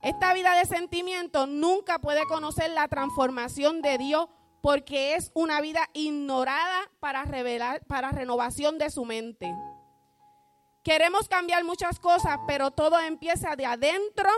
Esta 0.00 0.34
vida 0.34 0.56
de 0.56 0.64
sentimientos 0.64 1.48
nunca 1.48 2.00
puede 2.00 2.24
conocer 2.24 2.70
la 2.70 2.88
transformación 2.88 3.82
de 3.82 3.98
Dios 3.98 4.28
porque 4.62 5.14
es 5.14 5.30
una 5.34 5.60
vida 5.60 5.88
ignorada 5.92 6.90
para 6.98 7.24
revelar, 7.24 7.84
para 7.86 8.10
renovación 8.10 8.78
de 8.78 8.90
su 8.90 9.04
mente. 9.04 9.52
Queremos 10.82 11.28
cambiar 11.28 11.62
muchas 11.64 12.00
cosas, 12.00 12.38
pero 12.46 12.70
todo 12.70 12.98
empieza 12.98 13.54
de 13.54 13.66
adentro 13.66 14.28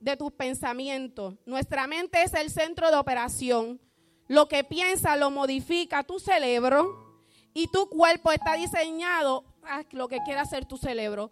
de 0.00 0.16
tus 0.16 0.32
pensamientos. 0.32 1.34
Nuestra 1.46 1.86
mente 1.86 2.22
es 2.22 2.34
el 2.34 2.50
centro 2.50 2.90
de 2.90 2.96
operación. 2.96 3.80
Lo 4.28 4.48
que 4.48 4.64
piensa 4.64 5.16
lo 5.16 5.30
modifica 5.30 6.02
tu 6.02 6.18
cerebro 6.18 7.22
y 7.54 7.68
tu 7.68 7.88
cuerpo 7.88 8.32
está 8.32 8.54
diseñado 8.54 9.44
a 9.62 9.82
lo 9.92 10.08
que 10.08 10.18
quiera 10.24 10.42
hacer 10.42 10.64
tu 10.64 10.76
cerebro. 10.76 11.30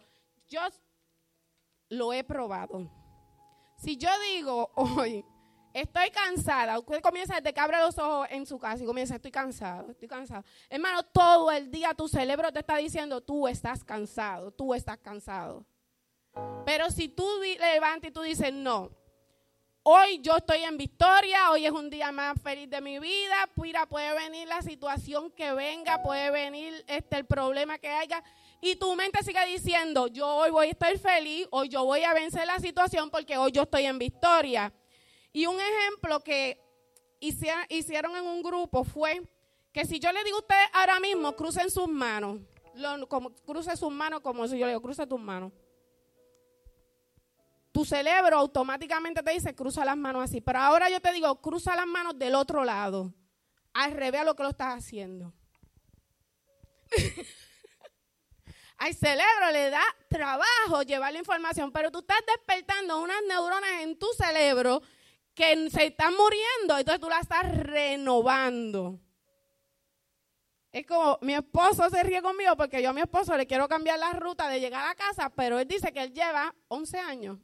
Yo 0.49 0.61
lo 1.89 2.13
he 2.13 2.23
probado. 2.23 2.91
Si 3.77 3.97
yo 3.97 4.09
digo 4.33 4.71
hoy, 4.77 5.25
Estoy 5.75 6.09
cansada. 6.11 6.79
Usted 6.79 7.01
comienza 7.03 7.35
desde 7.35 7.53
que 7.53 7.59
abre 7.59 7.79
los 7.79 7.99
ojos 7.99 8.29
en 8.31 8.47
su 8.47 8.61
casa 8.61 8.85
y 8.85 8.87
comienza, 8.87 9.17
estoy 9.17 9.33
cansado, 9.33 9.91
estoy 9.91 10.07
cansado. 10.07 10.45
Hermano, 10.71 11.03
todo 11.03 11.51
el 11.51 11.69
día 11.69 11.93
tu 11.95 12.07
cerebro 12.07 12.53
te 12.53 12.61
está 12.61 12.77
diciendo, 12.77 13.21
tú 13.21 13.49
estás 13.49 13.83
cansado, 13.83 14.53
tú 14.53 14.73
estás 14.73 14.99
cansado. 14.99 15.67
Pero 16.65 16.91
si 16.93 17.09
tú 17.09 17.27
levantas 17.43 18.09
y 18.09 18.13
tú 18.13 18.23
dices, 18.23 18.53
no, 18.53 18.93
hoy 19.83 20.21
yo 20.21 20.37
estoy 20.37 20.63
en 20.63 20.77
victoria, 20.77 21.51
hoy 21.51 21.67
es 21.67 21.73
un 21.73 21.91
día 21.91 22.13
más 22.13 22.41
feliz 22.41 22.71
de 22.71 22.81
mi 22.81 23.01
vida, 23.01 23.35
mira, 23.57 23.85
puede 23.87 24.15
venir 24.15 24.47
la 24.47 24.63
situación 24.63 25.33
que 25.33 25.53
venga, 25.55 26.05
puede 26.05 26.31
venir 26.31 26.85
este, 26.87 27.17
el 27.17 27.27
problema 27.27 27.79
que 27.79 27.89
haya, 27.89 28.23
y 28.61 28.77
tu 28.77 28.95
mente 28.95 29.25
sigue 29.25 29.45
diciendo, 29.47 30.07
yo 30.07 30.27
hoy 30.37 30.53
voy 30.53 30.69
a 30.69 30.71
estar 30.71 30.97
feliz, 30.99 31.49
hoy 31.51 31.69
yo 31.69 31.85
voy 31.85 32.05
a 32.05 32.15
vencer 32.15 32.47
la 32.47 32.61
situación 32.61 33.11
porque 33.11 33.37
hoy 33.37 33.51
yo 33.51 33.63
estoy 33.63 33.87
en 33.87 33.99
victoria. 33.99 34.73
Y 35.35 35.47
un 35.47 35.59
ejemplo 35.61 36.21
que 36.21 36.63
hicieron 37.19 38.15
en 38.15 38.25
un 38.25 38.41
grupo 38.41 38.85
fue 38.85 39.21
que 39.73 39.85
si 39.85 39.99
yo 39.99 40.13
le 40.13 40.23
digo 40.23 40.37
a 40.37 40.41
ustedes 40.41 40.69
ahora 40.73 41.01
mismo, 41.01 41.35
crucen 41.35 41.69
sus 41.73 41.89
manos, 41.89 42.41
como, 43.09 43.35
cruce 43.35 43.77
sus 43.77 43.91
manos 43.91 44.21
como 44.21 44.47
si 44.47 44.57
yo 44.57 44.67
le 44.67 44.73
digo, 44.73 44.81
cruce 44.81 45.05
tus 45.09 45.21
manos. 45.21 45.53
Tu 47.73 47.85
cerebro 47.85 48.37
automáticamente 48.39 49.25
te 49.25 49.33
dice, 49.33 49.57
cruza 49.57 49.85
las 49.85 49.97
manos 49.97 50.23
así. 50.23 50.41
Pero 50.41 50.61
ahora 50.61 50.89
yo 50.89 51.01
te 51.01 51.13
digo, 51.13 51.41
cruza 51.41 51.75
las 51.75 51.89
manos 51.89 52.17
del 52.17 52.37
otro 52.37 52.63
lado, 52.63 53.13
al 53.73 53.91
revés 53.91 54.21
a 54.21 54.25
lo 54.25 54.37
que 54.37 54.45
lo 54.45 54.51
estás 54.51 54.79
haciendo. 54.79 55.33
al 58.79 58.95
cerebro 58.95 59.51
le 59.53 59.71
da 59.71 59.83
trabajo 60.09 60.83
llevar 60.83 61.13
la 61.13 61.19
información, 61.19 61.73
pero 61.73 61.91
tú 61.91 61.99
estás 61.99 62.23
despertando 62.25 63.03
unas 63.03 63.21
neuronas 63.27 63.81
en 63.81 63.99
tu 63.99 64.07
cerebro 64.17 64.81
que 65.35 65.71
se 65.71 65.87
están 65.87 66.15
muriendo, 66.17 66.79
entonces 66.79 67.01
tú 67.01 67.09
la 67.09 67.19
estás 67.19 67.57
renovando. 67.59 69.01
Es 70.73 70.87
como 70.87 71.19
mi 71.23 71.35
esposo 71.35 71.89
se 71.89 72.03
ríe 72.03 72.21
conmigo 72.21 72.57
porque 72.57 72.83
yo 72.83 72.91
a 72.91 72.93
mi 72.93 73.01
esposo 73.01 73.37
le 73.37 73.47
quiero 73.47 73.69
cambiar 73.69 73.99
la 73.99 74.13
ruta 74.13 74.49
de 74.49 74.59
llegar 74.59 74.89
a 74.89 74.95
casa, 74.95 75.31
pero 75.31 75.59
él 75.59 75.69
dice 75.69 75.93
que 75.93 76.03
él 76.03 76.13
lleva 76.13 76.53
11 76.69 76.99
años. 76.99 77.39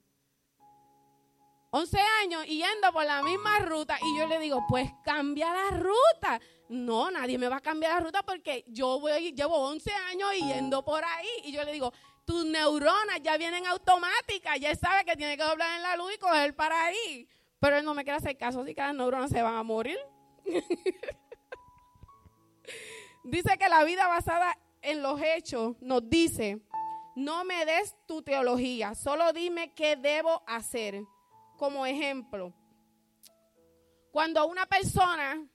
11 1.70 1.99
años 2.23 2.47
yendo 2.47 2.92
por 2.92 3.04
la 3.04 3.23
misma 3.23 3.61
ruta 3.61 3.97
y 4.02 4.18
yo 4.18 4.26
le 4.26 4.40
digo, 4.40 4.64
pues 4.68 4.90
cambia 5.04 5.52
la 5.52 5.76
ruta. 5.76 6.40
No, 6.68 7.09
nadie 7.12 7.38
me 7.38 7.49
va 7.49 7.59
a 7.59 7.61
cambiar 7.61 7.94
la 7.94 8.00
ruta 8.00 8.25
porque 8.25 8.64
yo 8.66 8.99
voy, 8.99 9.32
llevo 9.32 9.56
11 9.68 9.92
años 10.11 10.30
yendo 10.35 10.85
por 10.85 11.04
ahí 11.04 11.28
y 11.44 11.52
yo 11.52 11.62
le 11.62 11.73
digo, 11.73 11.92
tus 12.25 12.44
neuronas 12.44 13.20
ya 13.23 13.37
vienen 13.37 13.64
automáticas, 13.66 14.59
ya 14.59 14.75
sabe 14.75 15.04
que 15.04 15.16
tiene 15.16 15.37
que 15.37 15.44
doblar 15.44 15.76
en 15.76 15.82
la 15.82 15.97
luz 15.97 16.12
y 16.14 16.18
coger 16.18 16.56
para 16.56 16.87
ahí. 16.87 17.28
Pero 17.60 17.76
él 17.76 17.84
no 17.84 17.94
me 17.94 18.04
quiere 18.04 18.18
hacer 18.18 18.36
caso, 18.36 18.60
así 18.60 18.74
que 18.74 18.80
las 18.80 18.94
neuronas 18.94 19.30
se 19.30 19.42
van 19.42 19.54
a 19.54 19.62
morir. 19.62 19.98
dice 23.24 23.58
que 23.58 23.68
la 23.68 23.84
vida 23.84 24.08
basada 24.08 24.58
en 24.82 25.02
los 25.02 25.20
hechos 25.22 25.76
nos 25.80 26.08
dice, 26.08 26.60
no 27.14 27.44
me 27.44 27.64
des 27.66 27.94
tu 28.06 28.22
teología, 28.22 28.94
solo 28.94 29.32
dime 29.32 29.74
qué 29.74 29.96
debo 29.96 30.42
hacer 30.46 31.02
como 31.56 31.84
ejemplo. 31.84 32.54
Cuando 34.10 34.46
una 34.46 34.66
persona 34.66 35.46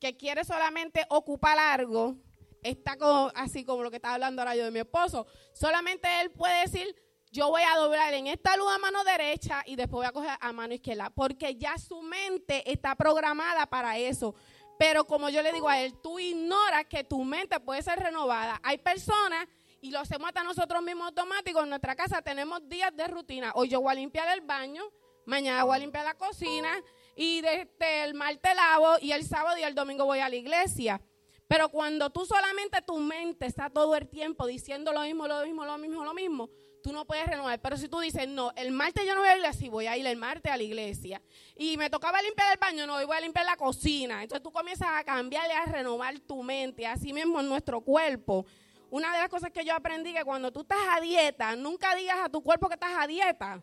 que 0.00 0.16
quiere 0.16 0.44
solamente 0.44 1.06
ocupar 1.08 1.58
algo, 1.58 2.16
está 2.62 2.96
así 3.34 3.64
como 3.64 3.82
lo 3.82 3.90
que 3.90 3.96
estaba 3.96 4.14
hablando 4.14 4.42
ahora 4.42 4.56
yo 4.56 4.64
de 4.64 4.70
mi 4.70 4.80
esposo, 4.80 5.26
solamente 5.52 6.08
él 6.20 6.30
puede 6.30 6.62
decir, 6.62 6.94
yo 7.34 7.48
voy 7.48 7.62
a 7.62 7.76
doblar 7.76 8.14
en 8.14 8.28
esta 8.28 8.56
luz 8.56 8.68
a 8.72 8.78
mano 8.78 9.02
derecha 9.02 9.64
y 9.66 9.74
después 9.74 9.98
voy 9.98 10.06
a 10.06 10.12
coger 10.12 10.38
a 10.40 10.52
mano 10.52 10.72
izquierda, 10.72 11.10
porque 11.10 11.56
ya 11.56 11.76
su 11.78 12.00
mente 12.00 12.70
está 12.70 12.94
programada 12.94 13.66
para 13.66 13.98
eso. 13.98 14.36
Pero 14.78 15.04
como 15.04 15.28
yo 15.28 15.42
le 15.42 15.52
digo 15.52 15.68
a 15.68 15.80
él, 15.80 15.94
tú 16.00 16.20
ignoras 16.20 16.86
que 16.86 17.02
tu 17.02 17.24
mente 17.24 17.58
puede 17.58 17.82
ser 17.82 17.98
renovada. 17.98 18.60
Hay 18.62 18.78
personas 18.78 19.48
y 19.80 19.90
lo 19.90 19.98
hacemos 19.98 20.28
hasta 20.28 20.44
nosotros 20.44 20.80
mismos 20.84 21.08
automáticos. 21.08 21.64
En 21.64 21.70
nuestra 21.70 21.96
casa 21.96 22.22
tenemos 22.22 22.68
días 22.68 22.94
de 22.94 23.08
rutina. 23.08 23.50
Hoy 23.56 23.68
yo 23.68 23.80
voy 23.80 23.90
a 23.90 23.94
limpiar 23.96 24.32
el 24.32 24.42
baño, 24.42 24.84
mañana 25.26 25.64
voy 25.64 25.74
a 25.74 25.80
limpiar 25.80 26.04
la 26.04 26.14
cocina 26.14 26.70
y 27.16 27.40
desde 27.40 28.04
el 28.04 28.14
martes 28.14 28.54
lavo 28.54 28.94
y 29.00 29.10
el 29.10 29.26
sábado 29.26 29.58
y 29.58 29.64
el 29.64 29.74
domingo 29.74 30.04
voy 30.04 30.20
a 30.20 30.28
la 30.28 30.36
iglesia. 30.36 31.00
Pero 31.48 31.68
cuando 31.68 32.10
tú 32.10 32.24
solamente 32.26 32.80
tu 32.82 32.96
mente 32.98 33.46
está 33.46 33.70
todo 33.70 33.96
el 33.96 34.08
tiempo 34.08 34.46
diciendo 34.46 34.92
lo 34.92 35.00
mismo, 35.00 35.26
lo 35.26 35.44
mismo, 35.44 35.64
lo 35.64 35.78
mismo, 35.78 36.04
lo 36.04 36.14
mismo, 36.14 36.50
tú 36.84 36.92
no 36.92 37.06
puedes 37.06 37.26
renovar. 37.26 37.58
Pero 37.60 37.78
si 37.78 37.88
tú 37.88 37.98
dices, 37.98 38.28
no, 38.28 38.52
el 38.56 38.70
martes 38.70 39.06
yo 39.06 39.14
no 39.14 39.20
voy 39.20 39.30
a 39.30 39.32
la 39.32 39.38
iglesia, 39.38 39.70
voy 39.70 39.86
a 39.86 39.96
ir 39.96 40.06
el 40.06 40.18
martes 40.18 40.52
a 40.52 40.56
la 40.58 40.62
iglesia. 40.62 41.22
Y 41.56 41.78
me 41.78 41.88
tocaba 41.88 42.20
limpiar 42.20 42.52
el 42.52 42.58
baño, 42.58 42.86
no, 42.86 42.96
hoy 42.96 43.06
voy 43.06 43.16
a 43.16 43.20
limpiar 43.20 43.46
la 43.46 43.56
cocina. 43.56 44.22
Entonces 44.22 44.42
tú 44.42 44.52
comienzas 44.52 44.88
a 44.92 45.02
cambiarle, 45.02 45.54
a 45.54 45.64
renovar 45.64 46.20
tu 46.20 46.42
mente, 46.42 46.86
así 46.86 47.14
mismo 47.14 47.40
en 47.40 47.48
nuestro 47.48 47.80
cuerpo. 47.80 48.44
Una 48.90 49.10
de 49.12 49.18
las 49.18 49.30
cosas 49.30 49.50
que 49.50 49.64
yo 49.64 49.74
aprendí 49.74 50.12
que 50.12 50.24
cuando 50.24 50.52
tú 50.52 50.60
estás 50.60 50.78
a 50.90 51.00
dieta, 51.00 51.56
nunca 51.56 51.96
digas 51.96 52.18
a 52.22 52.28
tu 52.28 52.42
cuerpo 52.42 52.68
que 52.68 52.74
estás 52.74 52.92
a 52.98 53.06
dieta. 53.06 53.62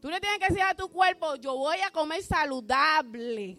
Tú 0.00 0.08
le 0.08 0.18
tienes 0.18 0.38
que 0.38 0.48
decir 0.48 0.62
a 0.62 0.74
tu 0.74 0.88
cuerpo, 0.88 1.36
yo 1.36 1.54
voy 1.56 1.80
a 1.82 1.90
comer 1.90 2.22
saludable. 2.22 3.58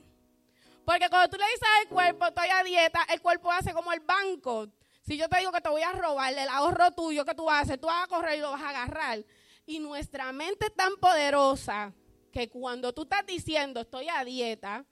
Porque 0.83 1.09
cuando 1.09 1.29
tú 1.29 1.38
le 1.38 1.45
dices 1.45 1.67
al 1.81 1.88
cuerpo, 1.89 2.25
estoy 2.25 2.50
a 2.50 2.63
dieta, 2.63 3.05
el 3.13 3.21
cuerpo 3.21 3.51
hace 3.51 3.71
como 3.71 3.93
el 3.93 4.00
banco. 4.00 4.67
Si 5.05 5.17
yo 5.17 5.29
te 5.29 5.38
digo 5.38 5.51
que 5.51 5.62
te 5.62 5.69
voy 5.69 5.83
a 5.83 5.91
robar 5.91 6.33
el 6.33 6.50
ahorro 6.50 6.91
tuyo, 6.91 7.25
¿qué 7.25 7.35
tú 7.35 7.45
vas 7.45 7.57
a 7.57 7.59
hacer? 7.62 7.77
Tú 7.79 7.85
vas 7.85 8.03
a 8.03 8.07
correr 8.07 8.39
y 8.39 8.41
lo 8.41 8.50
vas 8.50 8.63
a 8.63 8.69
agarrar. 8.69 9.24
Y 9.67 9.77
nuestra 9.77 10.31
mente 10.31 10.65
es 10.65 10.75
tan 10.75 10.95
poderosa 10.97 11.93
que 12.31 12.50
cuando 12.50 12.91
tú 12.91 13.03
estás 13.03 13.24
diciendo 13.24 13.81
estoy 13.81 14.09
a 14.09 14.25
dieta, 14.25 14.83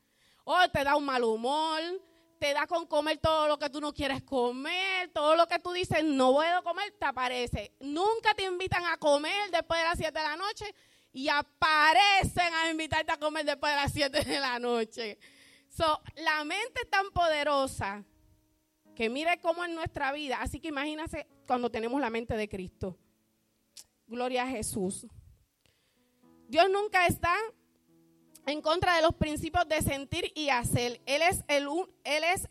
o 0.44 0.56
te 0.70 0.84
da 0.84 0.96
un 0.96 1.06
mal 1.06 1.24
humor, 1.24 1.82
te 2.38 2.54
da 2.54 2.68
con 2.68 2.86
comer 2.86 3.18
todo 3.18 3.48
lo 3.48 3.58
que 3.58 3.72
tú 3.72 3.82
no 3.82 3.92
quieres 3.92 4.22
comer, 4.22 5.10
todo 5.14 5.36
lo 5.36 5.48
que 5.48 5.58
tú 5.58 5.72
dices 5.72 6.04
no 6.04 6.34
puedo 6.34 6.64
comer, 6.64 6.94
te 7.00 7.06
aparece. 7.06 7.74
Nunca 7.80 8.36
te 8.36 8.44
invitan 8.44 8.86
a 8.86 8.98
comer 8.98 9.50
después 9.50 9.80
de 9.80 9.88
las 9.88 9.98
7 9.98 10.20
de 10.20 10.26
la 10.26 10.36
noche 10.36 10.76
y 11.12 11.28
aparecen 11.28 12.54
a 12.54 12.70
invitarte 12.70 13.12
a 13.12 13.18
comer 13.18 13.46
después 13.46 13.72
de 13.72 13.82
las 13.82 13.92
7 13.92 14.24
de 14.26 14.40
la 14.40 14.60
noche. 14.60 15.18
So, 15.70 16.02
la 16.18 16.44
mente 16.44 16.82
es 16.84 16.90
tan 16.92 17.10
poderosa 17.10 18.04
que 18.96 19.10
mire 19.10 19.40
cómo 19.42 19.64
en 19.64 19.76
nuestra 19.76 20.12
vida, 20.12 20.40
así 20.42 20.60
que 20.60 20.70
imagínense 20.70 21.28
cuando 21.48 21.70
tenemos 21.70 22.00
la 22.00 22.10
mente 22.10 22.36
de 22.36 22.48
Cristo. 22.48 22.98
Gloria 24.08 24.44
a 24.44 24.48
Jesús. 24.48 25.08
Dios 26.48 26.70
nunca 26.70 27.08
está 27.08 27.36
en 28.46 28.62
contra 28.62 28.96
de 28.96 29.02
los 29.02 29.16
principios 29.16 29.68
de 29.68 29.82
sentir 29.82 30.32
y 30.36 30.50
hacer. 30.50 31.02
Él 31.06 31.22
es, 31.22 31.44
él 31.48 31.68
es, 32.04 32.50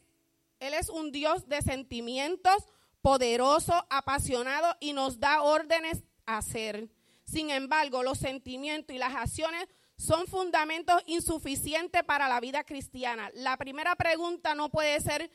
él 0.59 0.75
es 0.75 0.89
un 0.89 1.13
Dios 1.13 1.49
de 1.49 1.63
sentimientos, 1.63 2.67
poderoso, 3.01 3.87
apasionado 3.91 4.77
y 4.81 4.93
nos 4.93 5.21
da 5.21 5.43
órdenes 5.43 6.03
a 6.27 6.39
hacer. 6.39 6.89
Sin 7.25 7.51
embargo, 7.51 8.03
los 8.03 8.19
sentimientos 8.19 8.95
y 8.95 8.99
las 8.99 9.15
acciones 9.15 9.69
son 9.97 10.27
fundamentos 10.27 11.01
insuficientes 11.07 12.03
para 12.03 12.29
la 12.29 12.41
vida 12.41 12.65
cristiana. 12.65 13.31
La 13.35 13.57
primera 13.57 13.95
pregunta 13.95 14.55
no 14.55 14.71
puede 14.71 15.01
ser 15.01 15.31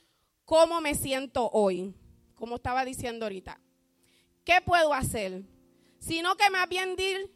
cómo 0.48 0.80
me 0.80 0.96
siento 0.96 1.50
hoy, 1.52 1.94
como 2.34 2.56
estaba 2.56 2.86
diciendo 2.86 3.26
ahorita. 3.26 3.60
¿Qué 4.46 4.62
puedo 4.66 4.94
hacer? 4.94 5.44
Sino 6.00 6.38
que 6.38 6.50
más 6.50 6.70
bien 6.70 6.96
dir 6.96 7.30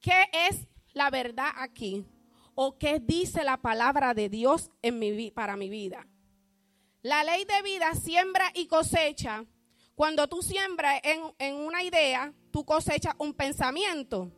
qué 0.00 0.30
es 0.48 0.68
la 0.92 1.10
verdad 1.10 1.48
aquí 1.56 2.06
o 2.54 2.78
qué 2.78 3.00
dice 3.00 3.42
la 3.42 3.56
palabra 3.56 4.14
de 4.14 4.28
Dios 4.28 4.70
en 4.82 5.00
mi, 5.00 5.32
para 5.32 5.56
mi 5.56 5.68
vida. 5.68 6.06
La 7.02 7.24
ley 7.24 7.44
de 7.44 7.60
vida 7.62 7.92
siembra 7.96 8.52
y 8.54 8.68
cosecha. 8.68 9.44
Cuando 9.96 10.28
tú 10.28 10.42
siembras 10.42 11.00
en, 11.02 11.22
en 11.40 11.56
una 11.56 11.82
idea, 11.82 12.32
tú 12.52 12.64
cosechas 12.64 13.16
un 13.18 13.34
pensamiento. 13.34 14.30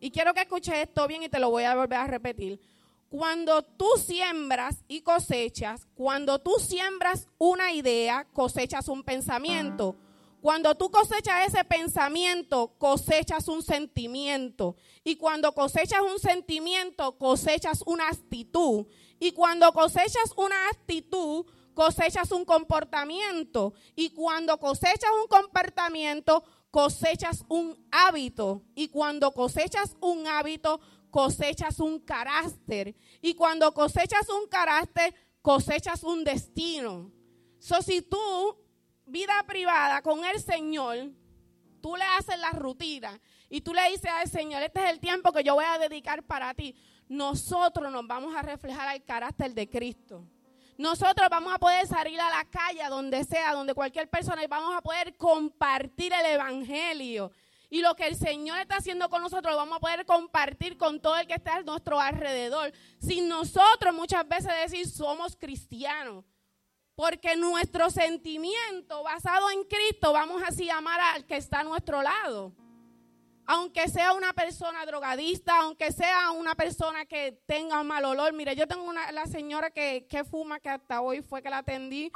Y 0.00 0.10
quiero 0.10 0.34
que 0.34 0.40
escuches 0.40 0.74
esto 0.74 1.06
bien 1.06 1.22
y 1.22 1.28
te 1.28 1.38
lo 1.38 1.50
voy 1.50 1.62
a 1.62 1.76
volver 1.76 2.00
a 2.00 2.06
repetir. 2.08 2.60
Cuando 3.08 3.62
tú 3.62 3.86
siembras 4.04 4.84
y 4.88 5.02
cosechas, 5.02 5.86
cuando 5.94 6.40
tú 6.40 6.52
siembras 6.58 7.28
una 7.38 7.72
idea, 7.72 8.26
cosechas 8.32 8.88
un 8.88 9.02
pensamiento. 9.04 9.96
Cuando 10.40 10.74
tú 10.76 10.90
cosechas 10.90 11.48
ese 11.48 11.64
pensamiento, 11.64 12.68
cosechas 12.78 13.48
un 13.48 13.62
sentimiento. 13.62 14.76
Y 15.02 15.16
cuando 15.16 15.52
cosechas 15.52 16.00
un 16.02 16.18
sentimiento, 16.18 17.18
cosechas 17.18 17.82
una 17.86 18.08
actitud. 18.08 18.86
Y 19.18 19.32
cuando 19.32 19.72
cosechas 19.72 20.32
una 20.36 20.68
actitud, 20.68 21.46
cosechas 21.74 22.32
un 22.32 22.44
comportamiento. 22.44 23.74
Y 23.94 24.10
cuando 24.10 24.58
cosechas 24.58 25.10
un 25.20 25.28
comportamiento, 25.28 26.44
cosechas 26.70 27.44
un 27.48 27.76
hábito. 27.90 28.62
Y 28.74 28.88
cuando 28.88 29.32
cosechas 29.32 29.96
un 30.00 30.26
hábito, 30.26 30.78
cosechas 30.78 30.95
un 31.78 32.00
carácter. 32.00 32.94
Y 33.22 33.34
cuando 33.34 33.72
cosechas 33.72 34.28
un 34.28 34.46
carácter, 34.48 35.14
cosechas 35.40 36.02
un 36.02 36.24
destino. 36.24 37.10
So, 37.58 37.80
si 37.82 38.02
tú 38.02 38.56
vida 39.06 39.42
privada 39.46 40.02
con 40.02 40.24
el 40.24 40.40
Señor, 40.40 41.10
tú 41.80 41.96
le 41.96 42.04
haces 42.04 42.38
la 42.38 42.50
rutina 42.50 43.20
y 43.48 43.60
tú 43.60 43.72
le 43.72 43.88
dices 43.90 44.10
al 44.10 44.28
Señor, 44.28 44.62
este 44.62 44.84
es 44.84 44.90
el 44.90 45.00
tiempo 45.00 45.32
que 45.32 45.44
yo 45.44 45.54
voy 45.54 45.64
a 45.64 45.78
dedicar 45.78 46.22
para 46.24 46.52
ti, 46.54 46.74
nosotros 47.08 47.90
nos 47.90 48.06
vamos 48.06 48.34
a 48.34 48.42
reflejar 48.42 48.88
al 48.88 49.04
carácter 49.04 49.54
de 49.54 49.68
Cristo. 49.68 50.24
Nosotros 50.76 51.28
vamos 51.30 51.54
a 51.54 51.58
poder 51.58 51.86
salir 51.86 52.20
a 52.20 52.28
la 52.28 52.44
calle, 52.44 52.82
donde 52.90 53.24
sea, 53.24 53.54
donde 53.54 53.72
cualquier 53.72 54.10
persona, 54.10 54.44
y 54.44 54.46
vamos 54.46 54.74
a 54.76 54.82
poder 54.82 55.16
compartir 55.16 56.12
el 56.12 56.26
Evangelio. 56.26 57.30
Y 57.68 57.80
lo 57.80 57.94
que 57.96 58.06
el 58.06 58.16
Señor 58.16 58.58
está 58.58 58.76
haciendo 58.76 59.08
con 59.08 59.22
nosotros 59.22 59.52
lo 59.52 59.58
vamos 59.58 59.76
a 59.78 59.80
poder 59.80 60.06
compartir 60.06 60.76
con 60.76 61.00
todo 61.00 61.16
el 61.16 61.26
que 61.26 61.34
está 61.34 61.56
a 61.56 61.62
nuestro 61.62 62.00
alrededor. 62.00 62.72
Sin 63.00 63.28
nosotros 63.28 63.92
muchas 63.92 64.26
veces 64.28 64.52
decir 64.62 64.88
somos 64.88 65.36
cristianos. 65.36 66.24
Porque 66.94 67.36
nuestro 67.36 67.90
sentimiento 67.90 69.02
basado 69.02 69.50
en 69.50 69.64
Cristo 69.64 70.12
vamos 70.12 70.42
así 70.46 70.70
a 70.70 70.78
amar 70.78 71.00
al 71.00 71.26
que 71.26 71.36
está 71.36 71.60
a 71.60 71.64
nuestro 71.64 72.02
lado. 72.02 72.54
Aunque 73.44 73.88
sea 73.88 74.12
una 74.12 74.32
persona 74.32 74.84
drogadista, 74.86 75.58
aunque 75.60 75.92
sea 75.92 76.30
una 76.30 76.54
persona 76.54 77.04
que 77.04 77.40
tenga 77.46 77.80
un 77.80 77.86
mal 77.86 78.04
olor. 78.04 78.32
Mire, 78.32 78.56
yo 78.56 78.66
tengo 78.66 78.84
una, 78.84 79.12
la 79.12 79.26
señora 79.26 79.70
que, 79.70 80.06
que 80.08 80.24
fuma, 80.24 80.58
que 80.58 80.70
hasta 80.70 81.00
hoy 81.00 81.20
fue 81.20 81.42
que 81.42 81.50
la 81.50 81.58
atendí. 81.58 82.10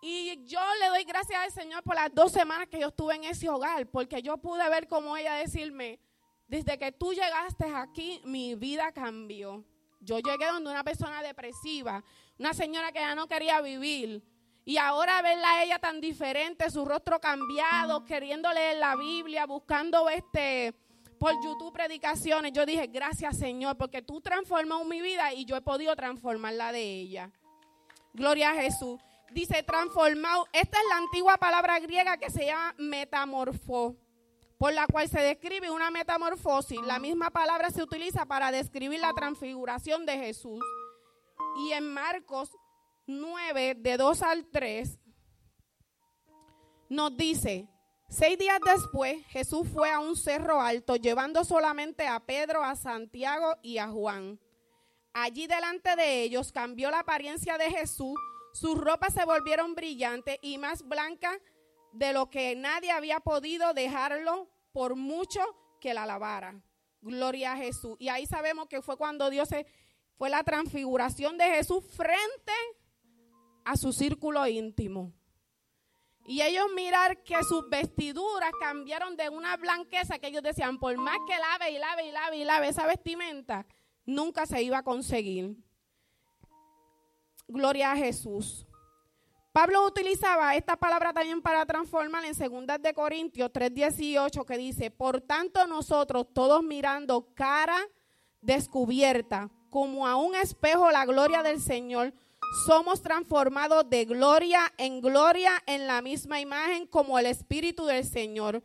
Y 0.00 0.44
yo 0.46 0.60
le 0.80 0.88
doy 0.88 1.04
gracias 1.04 1.38
al 1.38 1.52
Señor 1.52 1.82
por 1.82 1.94
las 1.94 2.14
dos 2.14 2.32
semanas 2.32 2.68
que 2.68 2.80
yo 2.80 2.88
estuve 2.88 3.16
en 3.16 3.24
ese 3.24 3.48
hogar, 3.48 3.86
porque 3.86 4.22
yo 4.22 4.38
pude 4.38 4.68
ver 4.70 4.88
como 4.88 5.16
ella 5.16 5.34
decirme, 5.34 6.00
desde 6.48 6.78
que 6.78 6.90
tú 6.90 7.12
llegaste 7.12 7.66
aquí, 7.74 8.20
mi 8.24 8.54
vida 8.54 8.92
cambió. 8.92 9.64
Yo 10.00 10.18
llegué 10.18 10.46
donde 10.46 10.70
una 10.70 10.82
persona 10.82 11.22
depresiva, 11.22 12.02
una 12.38 12.54
señora 12.54 12.90
que 12.92 13.00
ya 13.00 13.14
no 13.14 13.28
quería 13.28 13.60
vivir. 13.60 14.22
Y 14.64 14.78
ahora 14.78 15.20
verla 15.20 15.50
a 15.50 15.64
ella 15.64 15.78
tan 15.78 16.00
diferente, 16.00 16.70
su 16.70 16.84
rostro 16.84 17.20
cambiado, 17.20 18.04
queriendo 18.04 18.52
leer 18.52 18.78
la 18.78 18.96
Biblia, 18.96 19.44
buscando 19.44 20.08
este 20.08 20.74
por 21.18 21.34
YouTube 21.44 21.72
predicaciones. 21.72 22.52
Yo 22.52 22.64
dije, 22.64 22.86
gracias 22.86 23.38
Señor, 23.38 23.76
porque 23.76 24.00
tú 24.00 24.22
transformó 24.22 24.84
mi 24.86 25.02
vida 25.02 25.34
y 25.34 25.44
yo 25.44 25.54
he 25.54 25.60
podido 25.60 25.94
transformar 25.94 26.54
la 26.54 26.72
de 26.72 26.82
ella. 26.82 27.30
Gloria 28.14 28.50
a 28.50 28.54
Jesús. 28.54 28.98
Dice 29.32 29.62
transformado. 29.62 30.46
Esta 30.52 30.78
es 30.78 30.84
la 30.88 30.96
antigua 30.96 31.36
palabra 31.36 31.78
griega 31.78 32.16
que 32.16 32.30
se 32.30 32.46
llama 32.46 32.74
metamorfo. 32.78 33.96
por 34.58 34.74
la 34.74 34.86
cual 34.86 35.08
se 35.08 35.20
describe 35.20 35.70
una 35.70 35.90
metamorfosis. 35.90 36.78
La 36.82 36.98
misma 36.98 37.30
palabra 37.30 37.70
se 37.70 37.82
utiliza 37.82 38.26
para 38.26 38.52
describir 38.52 39.00
la 39.00 39.14
transfiguración 39.14 40.04
de 40.04 40.18
Jesús. 40.18 40.62
Y 41.64 41.72
en 41.72 41.90
Marcos 41.94 42.50
9, 43.06 43.76
de 43.76 43.96
2 43.96 44.22
al 44.22 44.44
3, 44.50 45.00
nos 46.90 47.16
dice, 47.16 47.68
seis 48.10 48.36
días 48.36 48.60
después 48.62 49.24
Jesús 49.28 49.66
fue 49.72 49.90
a 49.90 50.00
un 50.00 50.14
cerro 50.14 50.60
alto 50.60 50.96
llevando 50.96 51.42
solamente 51.44 52.06
a 52.06 52.20
Pedro, 52.20 52.62
a 52.62 52.76
Santiago 52.76 53.56
y 53.62 53.78
a 53.78 53.88
Juan. 53.88 54.38
Allí 55.14 55.46
delante 55.46 55.96
de 55.96 56.22
ellos 56.22 56.52
cambió 56.52 56.90
la 56.90 57.00
apariencia 57.00 57.56
de 57.56 57.70
Jesús, 57.70 58.18
sus 58.52 58.78
ropas 58.78 59.14
se 59.14 59.24
volvieron 59.24 59.74
brillantes 59.74 60.38
y 60.42 60.58
más 60.58 60.86
blancas 60.86 61.38
de 61.92 62.12
lo 62.12 62.30
que 62.30 62.54
nadie 62.56 62.90
había 62.90 63.20
podido 63.20 63.74
dejarlo 63.74 64.48
por 64.72 64.96
mucho 64.96 65.40
que 65.80 65.94
la 65.94 66.06
lavara. 66.06 66.60
Gloria 67.00 67.52
a 67.52 67.56
Jesús. 67.56 67.96
Y 67.98 68.08
ahí 68.08 68.26
sabemos 68.26 68.68
que 68.68 68.82
fue 68.82 68.96
cuando 68.96 69.30
Dios 69.30 69.48
se, 69.48 69.66
fue 70.16 70.30
la 70.30 70.44
transfiguración 70.44 71.38
de 71.38 71.44
Jesús 71.44 71.84
frente 71.96 72.52
a 73.64 73.76
su 73.76 73.92
círculo 73.92 74.46
íntimo. 74.46 75.12
Y 76.26 76.42
ellos 76.42 76.66
mirar 76.74 77.22
que 77.24 77.42
sus 77.42 77.68
vestiduras 77.68 78.52
cambiaron 78.60 79.16
de 79.16 79.28
una 79.30 79.56
blanqueza 79.56 80.18
que 80.18 80.28
ellos 80.28 80.42
decían, 80.42 80.78
por 80.78 80.96
más 80.98 81.16
que 81.26 81.36
lave 81.38 81.70
y 81.72 81.78
lave 81.78 82.06
y 82.06 82.12
lave 82.12 82.36
y 82.36 82.44
lave 82.44 82.68
esa 82.68 82.86
vestimenta, 82.86 83.66
nunca 84.04 84.46
se 84.46 84.62
iba 84.62 84.78
a 84.78 84.82
conseguir. 84.82 85.56
Gloria 87.50 87.92
a 87.92 87.96
Jesús. 87.96 88.66
Pablo 89.52 89.84
utilizaba 89.84 90.54
esta 90.54 90.76
palabra 90.76 91.12
también 91.12 91.42
para 91.42 91.66
transformar 91.66 92.24
en 92.24 92.34
2 92.34 92.80
de 92.80 92.94
Corintios 92.94 93.50
3:18 93.52 94.44
que 94.44 94.56
dice, 94.56 94.92
"Por 94.92 95.20
tanto 95.20 95.66
nosotros 95.66 96.26
todos 96.32 96.62
mirando 96.62 97.34
cara 97.34 97.76
descubierta, 98.40 99.50
como 99.68 100.06
a 100.06 100.16
un 100.16 100.36
espejo 100.36 100.90
la 100.90 101.04
gloria 101.04 101.42
del 101.42 101.60
Señor, 101.60 102.14
somos 102.64 103.02
transformados 103.02 103.90
de 103.90 104.04
gloria 104.04 104.60
en 104.78 105.00
gloria 105.00 105.52
en 105.66 105.86
la 105.86 106.00
misma 106.00 106.40
imagen 106.40 106.86
como 106.86 107.18
el 107.18 107.26
Espíritu 107.26 107.84
del 107.86 108.04
Señor." 108.04 108.62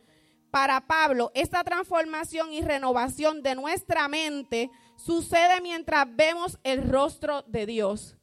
Para 0.52 0.86
Pablo, 0.86 1.32
esta 1.34 1.64
transformación 1.64 2.52
y 2.52 2.62
renovación 2.62 3.42
de 3.42 3.56
nuestra 3.56 4.06
mente 4.08 4.70
sucede 4.96 5.60
mientras 5.60 6.06
vemos 6.14 6.58
el 6.62 6.88
rostro 6.88 7.42
de 7.42 7.66
Dios. 7.66 8.15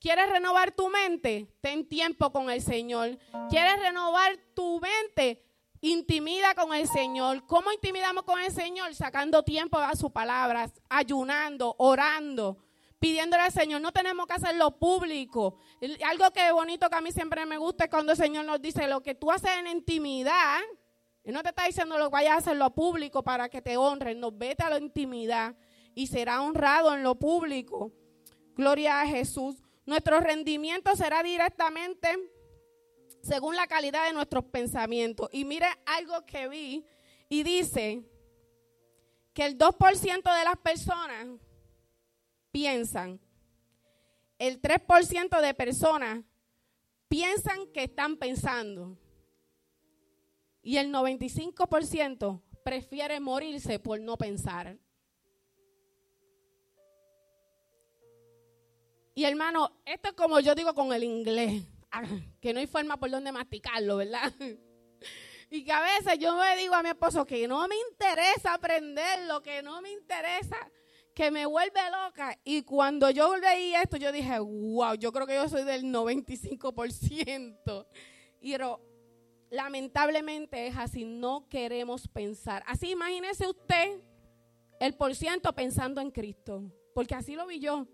¿Quieres 0.00 0.30
renovar 0.30 0.70
tu 0.72 0.88
mente? 0.88 1.48
Ten 1.60 1.88
tiempo 1.88 2.30
con 2.30 2.50
el 2.50 2.62
Señor. 2.62 3.18
¿Quieres 3.50 3.80
renovar 3.80 4.38
tu 4.54 4.80
mente? 4.80 5.44
Intimida 5.80 6.54
con 6.54 6.72
el 6.72 6.86
Señor. 6.88 7.44
¿Cómo 7.46 7.72
intimidamos 7.72 8.22
con 8.22 8.40
el 8.40 8.52
Señor? 8.52 8.94
Sacando 8.94 9.42
tiempo 9.42 9.78
a 9.78 9.94
sus 9.96 10.12
palabras, 10.12 10.72
ayunando, 10.88 11.74
orando, 11.78 12.58
pidiéndole 13.00 13.42
al 13.42 13.52
Señor. 13.52 13.80
No 13.80 13.92
tenemos 13.92 14.26
que 14.26 14.34
hacerlo 14.34 14.78
público. 14.78 15.58
Algo 16.06 16.30
que 16.32 16.46
es 16.46 16.52
bonito 16.52 16.88
que 16.88 16.96
a 16.96 17.00
mí 17.00 17.10
siempre 17.10 17.44
me 17.44 17.58
gusta 17.58 17.84
es 17.84 17.90
cuando 17.90 18.12
el 18.12 18.18
Señor 18.18 18.44
nos 18.44 18.62
dice 18.62 18.86
lo 18.86 19.02
que 19.02 19.16
tú 19.16 19.32
haces 19.32 19.50
en 19.58 19.66
intimidad. 19.66 20.60
Él 21.24 21.34
no 21.34 21.42
te 21.42 21.48
está 21.48 21.66
diciendo 21.66 21.98
lo 21.98 22.06
que 22.06 22.12
vayas 22.12 22.34
a 22.34 22.38
hacerlo 22.38 22.70
público 22.72 23.24
para 23.24 23.48
que 23.48 23.60
te 23.62 23.76
honren. 23.76 24.20
No, 24.20 24.30
vete 24.30 24.62
a 24.62 24.70
la 24.70 24.78
intimidad 24.78 25.56
y 25.94 26.06
será 26.06 26.40
honrado 26.40 26.94
en 26.94 27.02
lo 27.02 27.16
público. 27.16 27.92
Gloria 28.54 29.00
a 29.00 29.06
Jesús. 29.06 29.56
Nuestro 29.88 30.20
rendimiento 30.20 30.94
será 30.96 31.22
directamente 31.22 32.10
según 33.22 33.56
la 33.56 33.66
calidad 33.66 34.06
de 34.06 34.12
nuestros 34.12 34.44
pensamientos. 34.44 35.30
Y 35.32 35.46
mire 35.46 35.64
algo 35.86 36.26
que 36.26 36.46
vi 36.46 36.84
y 37.30 37.42
dice 37.42 38.04
que 39.32 39.46
el 39.46 39.56
2% 39.56 40.38
de 40.38 40.44
las 40.44 40.58
personas 40.58 41.28
piensan, 42.50 43.18
el 44.38 44.60
3% 44.60 45.40
de 45.40 45.54
personas 45.54 46.22
piensan 47.08 47.72
que 47.72 47.84
están 47.84 48.18
pensando 48.18 48.98
y 50.60 50.76
el 50.76 50.92
95% 50.92 52.42
prefiere 52.62 53.20
morirse 53.20 53.78
por 53.78 53.98
no 54.00 54.18
pensar. 54.18 54.76
Y 59.18 59.24
hermano, 59.24 59.72
esto 59.84 60.10
es 60.10 60.14
como 60.14 60.38
yo 60.38 60.54
digo 60.54 60.72
con 60.74 60.92
el 60.92 61.02
inglés, 61.02 61.64
ah, 61.90 62.04
que 62.40 62.52
no 62.52 62.60
hay 62.60 62.68
forma 62.68 63.00
por 63.00 63.10
donde 63.10 63.32
masticarlo, 63.32 63.96
¿verdad? 63.96 64.32
Y 65.50 65.64
que 65.64 65.72
a 65.72 65.80
veces 65.80 66.20
yo 66.20 66.36
me 66.36 66.56
digo 66.56 66.74
a 66.74 66.84
mi 66.84 66.90
esposo 66.90 67.26
que 67.26 67.48
no 67.48 67.66
me 67.66 67.74
interesa 67.90 68.54
aprenderlo, 68.54 69.42
que 69.42 69.60
no 69.60 69.82
me 69.82 69.90
interesa, 69.90 70.56
que 71.12 71.32
me 71.32 71.46
vuelve 71.46 71.80
loca. 71.90 72.38
Y 72.44 72.62
cuando 72.62 73.10
yo 73.10 73.36
leí 73.38 73.74
esto, 73.74 73.96
yo 73.96 74.12
dije, 74.12 74.38
wow, 74.38 74.94
yo 74.94 75.10
creo 75.10 75.26
que 75.26 75.34
yo 75.34 75.48
soy 75.48 75.64
del 75.64 75.86
95%. 75.86 77.86
Y 78.40 78.52
pero, 78.52 78.80
lamentablemente 79.50 80.68
es 80.68 80.76
así, 80.76 81.04
no 81.04 81.48
queremos 81.48 82.06
pensar. 82.06 82.62
Así 82.68 82.90
imagínese 82.90 83.48
usted 83.48 84.00
el 84.78 84.94
por 84.94 85.16
ciento 85.16 85.52
pensando 85.54 86.00
en 86.00 86.12
Cristo, 86.12 86.70
porque 86.94 87.16
así 87.16 87.34
lo 87.34 87.48
vi 87.48 87.58
yo. 87.58 87.88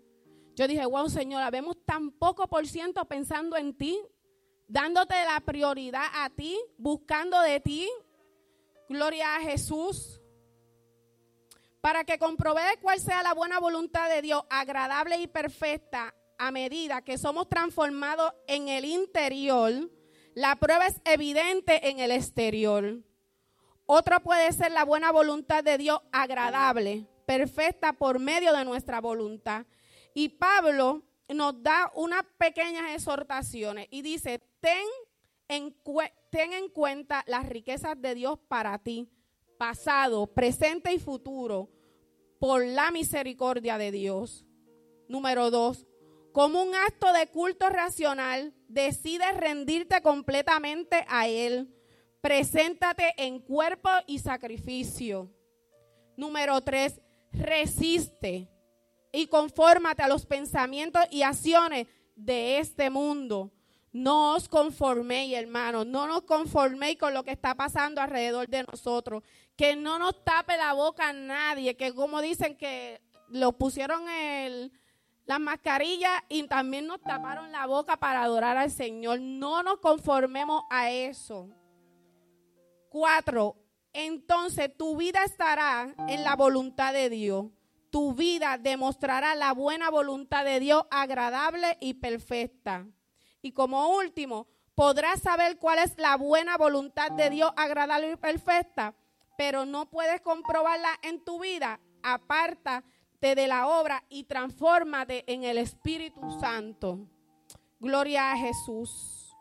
Yo 0.55 0.67
dije, 0.67 0.85
wow, 0.85 1.09
Señora, 1.09 1.49
vemos 1.51 1.77
tan 1.85 2.11
poco 2.11 2.47
por 2.47 2.65
ciento 2.65 3.03
pensando 3.05 3.57
en 3.57 3.75
ti, 3.77 3.99
dándote 4.67 5.15
la 5.25 5.41
prioridad 5.41 6.05
a 6.13 6.29
ti, 6.29 6.57
buscando 6.77 7.39
de 7.41 7.59
ti. 7.59 7.89
Gloria 8.87 9.35
a 9.35 9.41
Jesús. 9.41 10.21
Para 11.81 12.05
que 12.05 12.17
comprobé 12.17 12.61
cuál 12.81 12.99
sea 12.99 13.21
la 13.21 13.33
buena 13.33 13.59
voluntad 13.59 14.09
de 14.09 14.21
Dios, 14.21 14.43
agradable 14.49 15.19
y 15.19 15.27
perfecta, 15.27 16.15
a 16.37 16.51
medida 16.51 17.01
que 17.01 17.17
somos 17.17 17.49
transformados 17.49 18.33
en 18.47 18.69
el 18.69 18.85
interior, 18.85 19.91
la 20.33 20.55
prueba 20.55 20.87
es 20.87 21.01
evidente 21.05 21.89
en 21.89 21.99
el 21.99 22.11
exterior. 22.11 23.01
Otra 23.85 24.19
puede 24.19 24.51
ser 24.51 24.71
la 24.71 24.85
buena 24.85 25.11
voluntad 25.11 25.63
de 25.63 25.77
Dios 25.77 25.99
agradable, 26.11 27.07
perfecta 27.25 27.93
por 27.93 28.19
medio 28.19 28.53
de 28.53 28.65
nuestra 28.65 28.99
voluntad. 28.99 29.65
Y 30.17 30.29
Pablo 30.29 31.03
nos 31.27 31.61
da 31.61 31.91
unas 31.93 32.23
pequeñas 32.37 32.95
exhortaciones 32.95 33.87
y 33.91 34.01
dice, 34.01 34.41
ten 34.61 34.87
en, 35.49 35.75
ten 36.31 36.53
en 36.53 36.69
cuenta 36.69 37.21
las 37.27 37.45
riquezas 37.47 38.01
de 38.01 38.15
Dios 38.15 38.39
para 38.47 38.79
ti, 38.79 39.09
pasado, 39.57 40.25
presente 40.27 40.93
y 40.93 40.99
futuro, 40.99 41.69
por 42.39 42.65
la 42.65 42.91
misericordia 42.91 43.77
de 43.77 43.91
Dios. 43.91 44.45
Número 45.09 45.51
dos, 45.51 45.85
como 46.31 46.63
un 46.63 46.73
acto 46.73 47.11
de 47.11 47.27
culto 47.27 47.69
racional, 47.69 48.53
decides 48.69 49.35
rendirte 49.35 50.01
completamente 50.01 51.05
a 51.09 51.27
Él. 51.27 51.75
Preséntate 52.21 53.13
en 53.17 53.39
cuerpo 53.39 53.89
y 54.07 54.19
sacrificio. 54.19 55.29
Número 56.15 56.61
tres, 56.61 57.01
resiste 57.33 58.54
y 59.15 59.27
confórmate 59.27 60.03
a 60.03 60.07
los 60.07 60.25
pensamientos 60.25 61.03
y 61.09 61.23
acciones 61.23 61.87
de 62.15 62.59
este 62.59 62.89
mundo. 62.89 63.51
No 63.93 64.35
os 64.35 64.49
conforméis, 64.49 65.33
hermanos, 65.37 65.85
no 65.87 66.05
nos 66.05 66.23
conforméis 66.23 66.97
con 66.97 67.13
lo 67.13 67.23
que 67.23 67.31
está 67.31 67.55
pasando 67.55 68.01
alrededor 68.01 68.49
de 68.49 68.63
nosotros. 68.63 69.23
Que 69.55 69.77
no 69.77 69.97
nos 69.97 70.21
tape 70.25 70.57
la 70.57 70.73
boca 70.73 71.09
a 71.09 71.13
nadie, 71.13 71.77
que 71.77 71.93
como 71.93 72.21
dicen 72.21 72.57
que 72.57 73.01
lo 73.29 73.53
pusieron 73.53 74.09
el, 74.09 74.73
las 75.25 75.39
mascarillas 75.39 76.11
y 76.27 76.43
también 76.43 76.87
nos 76.87 77.01
taparon 77.01 77.53
la 77.53 77.65
boca 77.67 77.95
para 77.95 78.23
adorar 78.23 78.57
al 78.57 78.69
Señor. 78.69 79.21
No 79.21 79.63
nos 79.63 79.79
conformemos 79.79 80.63
a 80.69 80.91
eso. 80.91 81.47
Cuatro, 82.89 83.55
entonces 83.93 84.75
tu 84.75 84.97
vida 84.97 85.23
estará 85.23 85.95
en 86.09 86.23
la 86.25 86.35
voluntad 86.35 86.91
de 86.91 87.09
Dios 87.09 87.45
tu 87.95 88.13
vida 88.13 88.57
demostrará 88.57 89.35
la 89.35 89.53
buena 89.53 89.89
voluntad 89.89 90.43
de 90.43 90.59
Dios 90.59 90.83
agradable 90.91 91.77
y 91.79 91.93
perfecta. 91.93 92.85
Y 93.41 93.53
como 93.53 93.95
último, 93.95 94.47
podrás 94.75 95.21
saber 95.21 95.57
cuál 95.57 95.79
es 95.79 95.97
la 95.97 96.17
buena 96.17 96.57
voluntad 96.57 97.09
de 97.11 97.29
Dios 97.29 97.53
agradable 97.55 98.11
y 98.11 98.15
perfecta, 98.17 98.93
pero 99.37 99.65
no 99.65 99.89
puedes 99.89 100.19
comprobarla 100.19 100.89
en 101.03 101.23
tu 101.23 101.39
vida. 101.39 101.79
Apártate 102.03 103.33
de 103.33 103.47
la 103.47 103.65
obra 103.65 104.03
y 104.09 104.25
transfórmate 104.25 105.23
en 105.31 105.45
el 105.45 105.57
Espíritu 105.57 106.37
Santo. 106.41 106.99
Gloria 107.79 108.33
a 108.33 108.37
Jesús. 108.37 109.33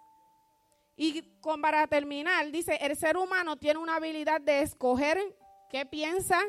Y 0.97 1.23
para 1.61 1.89
terminar, 1.89 2.53
dice, 2.53 2.77
el 2.81 2.97
ser 2.97 3.17
humano 3.17 3.57
tiene 3.57 3.81
una 3.81 3.97
habilidad 3.97 4.41
de 4.41 4.61
escoger 4.61 5.19
qué 5.71 5.85
piensa, 5.87 6.41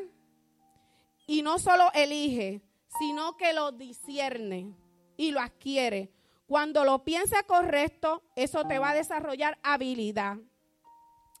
y 1.26 1.42
no 1.42 1.58
solo 1.58 1.90
elige, 1.94 2.62
sino 2.98 3.36
que 3.36 3.52
lo 3.52 3.72
discierne 3.72 4.74
y 5.16 5.32
lo 5.32 5.40
adquiere. 5.40 6.12
Cuando 6.46 6.84
lo 6.84 7.04
piensa 7.04 7.42
correcto, 7.42 8.22
eso 8.36 8.66
te 8.66 8.78
va 8.78 8.90
a 8.90 8.94
desarrollar 8.94 9.58
habilidad. 9.62 10.36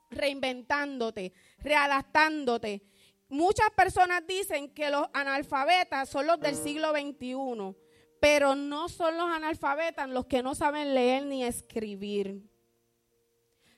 reinventándote, 0.08 1.32
readaptándote. 1.58 2.80
Muchas 3.28 3.70
personas 3.70 4.24
dicen 4.24 4.72
que 4.72 4.88
los 4.88 5.08
analfabetas 5.12 6.08
son 6.08 6.28
los 6.28 6.38
del 6.38 6.54
siglo 6.54 6.92
XXI, 6.92 7.76
pero 8.20 8.54
no 8.54 8.88
son 8.88 9.16
los 9.16 9.28
analfabetas 9.28 10.08
los 10.08 10.26
que 10.26 10.44
no 10.44 10.54
saben 10.54 10.94
leer 10.94 11.24
ni 11.26 11.44
escribir, 11.44 12.40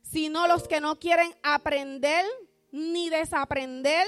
sino 0.02 0.46
los 0.46 0.68
que 0.68 0.80
no 0.80 0.98
quieren 0.98 1.34
aprender, 1.42 2.26
ni 2.70 3.08
desaprender, 3.08 4.06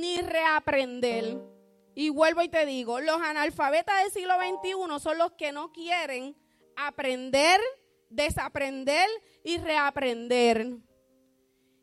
ni 0.00 0.20
reaprender. 0.20 1.38
Y 1.94 2.10
vuelvo 2.10 2.42
y 2.42 2.48
te 2.48 2.66
digo, 2.66 3.00
los 3.00 3.20
analfabetas 3.20 4.02
del 4.02 4.12
siglo 4.12 4.34
XXI 4.34 5.00
son 5.00 5.18
los 5.18 5.32
que 5.32 5.52
no 5.52 5.72
quieren 5.72 6.36
aprender, 6.76 7.60
desaprender 8.10 9.08
y 9.44 9.58
reaprender. 9.58 10.76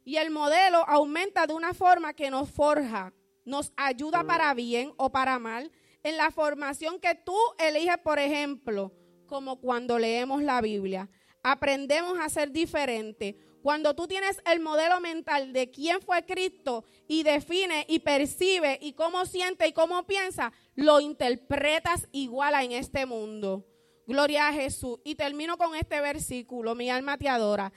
Y 0.04 0.18
el 0.18 0.32
modelo 0.32 0.84
aumenta 0.88 1.48
de 1.48 1.54
una 1.54 1.74
forma 1.74 2.14
que 2.14 2.30
nos 2.30 2.50
forja, 2.50 3.14
nos 3.46 3.72
ayuda 3.78 4.24
para 4.24 4.54
bien 4.54 4.94
o 4.98 5.12
para 5.12 5.40
mal 5.40 5.72
en 6.04 6.18
la 6.18 6.32
formación 6.32 7.00
que 7.00 7.16
tú 7.16 7.38
eliges, 7.60 7.98
por 8.00 8.20
ejemplo, 8.20 8.92
como 9.28 9.62
cuando 9.62 10.00
leemos 10.00 10.42
la 10.42 10.60
Biblia. 10.62 11.10
Aprendemos 11.44 12.20
a 12.20 12.30
ser 12.30 12.52
diferentes. 12.52 13.36
Cuando 13.62 13.96
tú 13.96 14.08
tienes 14.08 14.42
el 14.52 14.60
modelo 14.60 15.00
mental 15.00 15.54
de 15.54 15.70
quién 15.70 16.02
fue 16.02 16.26
Cristo 16.26 16.86
y 17.08 17.24
define 17.24 17.86
y 17.88 18.00
percibe 18.00 18.80
y 18.82 18.94
cómo 18.94 19.26
siente 19.26 19.68
y 19.68 19.74
cómo 19.74 20.06
piensa, 20.08 20.52
lo 20.76 21.00
interpretas 21.00 22.08
igual 22.12 22.56
en 22.64 22.72
este 22.72 23.06
mundo. 23.06 23.66
Gloria 24.08 24.48
a 24.48 24.54
Jesús. 24.54 25.00
Y 25.04 25.16
termino 25.16 25.58
con 25.58 25.76
este 25.76 26.02
versículo, 26.02 26.76
mi 26.76 26.90
alma 26.90 27.18
te 27.18 27.30
adora 27.30 27.72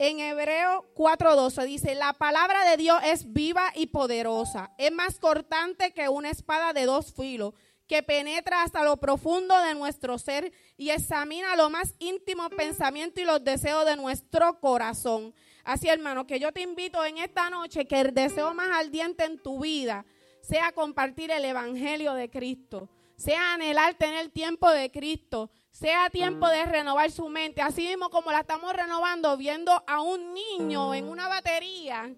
en 0.00 0.18
Hebreo 0.18 0.86
4:12 0.94 1.66
dice, 1.66 1.94
la 1.94 2.14
palabra 2.14 2.64
de 2.70 2.78
Dios 2.78 2.98
es 3.04 3.34
viva 3.34 3.70
y 3.74 3.88
poderosa, 3.88 4.72
es 4.78 4.90
más 4.90 5.18
cortante 5.18 5.92
que 5.92 6.08
una 6.08 6.30
espada 6.30 6.72
de 6.72 6.86
dos 6.86 7.12
filos, 7.12 7.52
que 7.90 8.04
penetra 8.04 8.62
hasta 8.62 8.84
lo 8.84 8.98
profundo 8.98 9.58
de 9.62 9.74
nuestro 9.74 10.16
ser 10.16 10.52
y 10.76 10.90
examina 10.90 11.56
lo 11.56 11.70
más 11.70 11.96
íntimo 11.98 12.48
pensamiento 12.48 13.20
y 13.20 13.24
los 13.24 13.42
deseos 13.42 13.84
de 13.84 13.96
nuestro 13.96 14.60
corazón. 14.60 15.34
Así, 15.64 15.88
hermano, 15.88 16.24
que 16.24 16.38
yo 16.38 16.52
te 16.52 16.60
invito 16.60 17.04
en 17.04 17.18
esta 17.18 17.50
noche 17.50 17.88
que 17.88 17.98
el 17.98 18.14
deseo 18.14 18.54
más 18.54 18.68
ardiente 18.70 19.24
en 19.24 19.42
tu 19.42 19.58
vida 19.58 20.06
sea 20.40 20.70
compartir 20.70 21.32
el 21.32 21.44
Evangelio 21.44 22.14
de 22.14 22.30
Cristo, 22.30 22.88
sea 23.16 23.54
anhelar 23.54 23.94
tener 23.94 24.28
tiempo 24.28 24.70
de 24.70 24.92
Cristo, 24.92 25.50
sea 25.72 26.10
tiempo 26.10 26.46
de 26.48 26.66
renovar 26.66 27.10
su 27.10 27.28
mente, 27.28 27.60
así 27.60 27.88
mismo 27.88 28.08
como 28.08 28.30
la 28.30 28.42
estamos 28.42 28.72
renovando 28.72 29.36
viendo 29.36 29.72
a 29.84 30.00
un 30.00 30.32
niño 30.32 30.94
en 30.94 31.08
una 31.08 31.26
batería, 31.26 32.14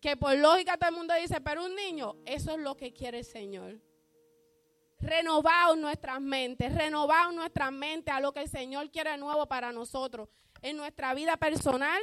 que 0.00 0.16
por 0.16 0.34
lógica 0.38 0.78
todo 0.78 0.88
el 0.88 0.96
mundo 0.96 1.12
dice, 1.20 1.42
pero 1.42 1.66
un 1.66 1.76
niño, 1.76 2.16
eso 2.24 2.52
es 2.52 2.58
lo 2.58 2.74
que 2.74 2.94
quiere 2.94 3.18
el 3.18 3.24
Señor. 3.26 3.89
Renovar 5.00 5.76
nuestras 5.78 6.20
mentes, 6.20 6.74
renovar 6.74 7.32
nuestras 7.32 7.72
mentes 7.72 8.14
a 8.14 8.20
lo 8.20 8.32
que 8.32 8.42
el 8.42 8.48
Señor 8.48 8.90
quiere 8.90 9.16
nuevo 9.16 9.46
para 9.46 9.72
nosotros. 9.72 10.28
En 10.62 10.76
nuestra 10.76 11.14
vida 11.14 11.36
personal, 11.36 12.00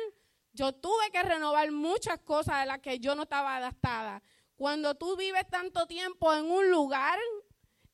yo 0.53 0.73
tuve 0.73 1.11
que 1.11 1.21
renovar 1.21 1.71
muchas 1.71 2.19
cosas 2.19 2.61
de 2.61 2.65
las 2.65 2.79
que 2.79 2.99
yo 2.99 3.15
no 3.15 3.23
estaba 3.23 3.55
adaptada. 3.55 4.23
Cuando 4.55 4.95
tú 4.95 5.15
vives 5.15 5.47
tanto 5.47 5.85
tiempo 5.85 6.33
en 6.33 6.45
un 6.49 6.71
lugar, 6.71 7.19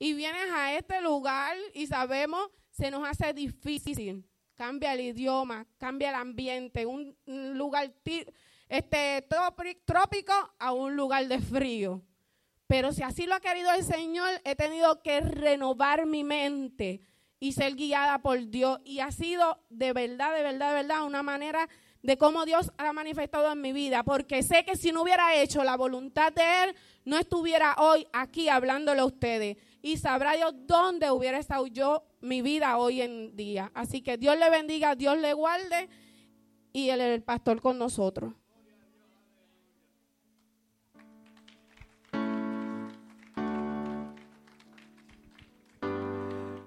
y 0.04 0.14
vienes 0.14 0.52
a 0.54 0.74
este 0.74 1.00
lugar 1.00 1.56
y 1.74 1.88
sabemos, 1.88 2.50
se 2.72 2.92
nos 2.92 3.08
hace 3.08 3.32
difícil. 3.32 4.28
Cambia 4.54 4.94
el 4.94 5.00
idioma, 5.00 5.66
cambia 5.78 6.10
el 6.10 6.16
ambiente, 6.16 6.86
un 6.86 7.16
lugar 7.26 7.94
este, 8.68 9.26
trópico 9.86 10.34
a 10.60 10.74
un 10.74 10.98
lugar 10.98 11.26
de 11.30 11.40
frío. 11.40 12.02
Pero 12.68 12.92
si 12.92 13.04
así 13.04 13.26
lo 13.26 13.36
ha 13.36 13.40
querido 13.40 13.72
el 13.72 13.84
Señor, 13.84 14.30
he 14.44 14.56
tenido 14.56 15.02
que 15.02 15.22
renovar 15.22 16.06
mi 16.06 16.24
mente 16.24 17.02
y 17.40 17.52
ser 17.52 17.76
guiada 17.76 18.20
por 18.20 18.50
Dios. 18.50 18.80
Y 18.86 19.00
ha 19.00 19.12
sido 19.12 19.60
de 19.70 19.94
verdad, 19.94 20.34
de 20.34 20.44
verdad, 20.44 20.70
de 20.70 20.76
verdad, 20.76 21.06
una 21.06 21.24
manera 21.24 21.68
de 22.02 22.18
cómo 22.18 22.46
Dios 22.46 22.72
ha 22.78 22.94
manifestado 22.94 23.52
en 23.52 23.62
mi 23.62 23.74
vida. 23.74 24.04
Porque 24.04 24.44
sé 24.44 24.64
que 24.64 24.76
si 24.76 24.92
no 24.92 25.02
hubiera 25.02 25.36
hecho 25.36 25.64
la 25.64 25.76
voluntad 25.76 26.32
de 26.34 26.64
Él, 26.64 26.76
no 27.06 27.18
estuviera 27.18 27.76
hoy 27.80 28.08
aquí 28.14 28.50
hablándole 28.50 29.02
a 29.02 29.06
ustedes 29.06 29.58
y 29.82 29.98
sabrá 29.98 30.34
Dios 30.34 30.54
dónde 30.66 31.12
hubiera 31.12 31.38
estado 31.38 31.68
yo 31.68 32.04
mi 32.22 32.42
vida 32.42 32.78
hoy 32.78 33.02
en 33.02 33.36
día. 33.36 33.72
Así 33.74 34.02
que 34.02 34.18
Dios 34.18 34.38
le 34.38 34.50
bendiga, 34.50 34.96
Dios 34.96 35.18
le 35.18 35.34
guarde 35.34 35.90
y 36.72 36.90
el, 36.90 37.02
el 37.02 37.24
pastor 37.24 37.62
con 37.62 37.78
nosotros. 37.78 38.34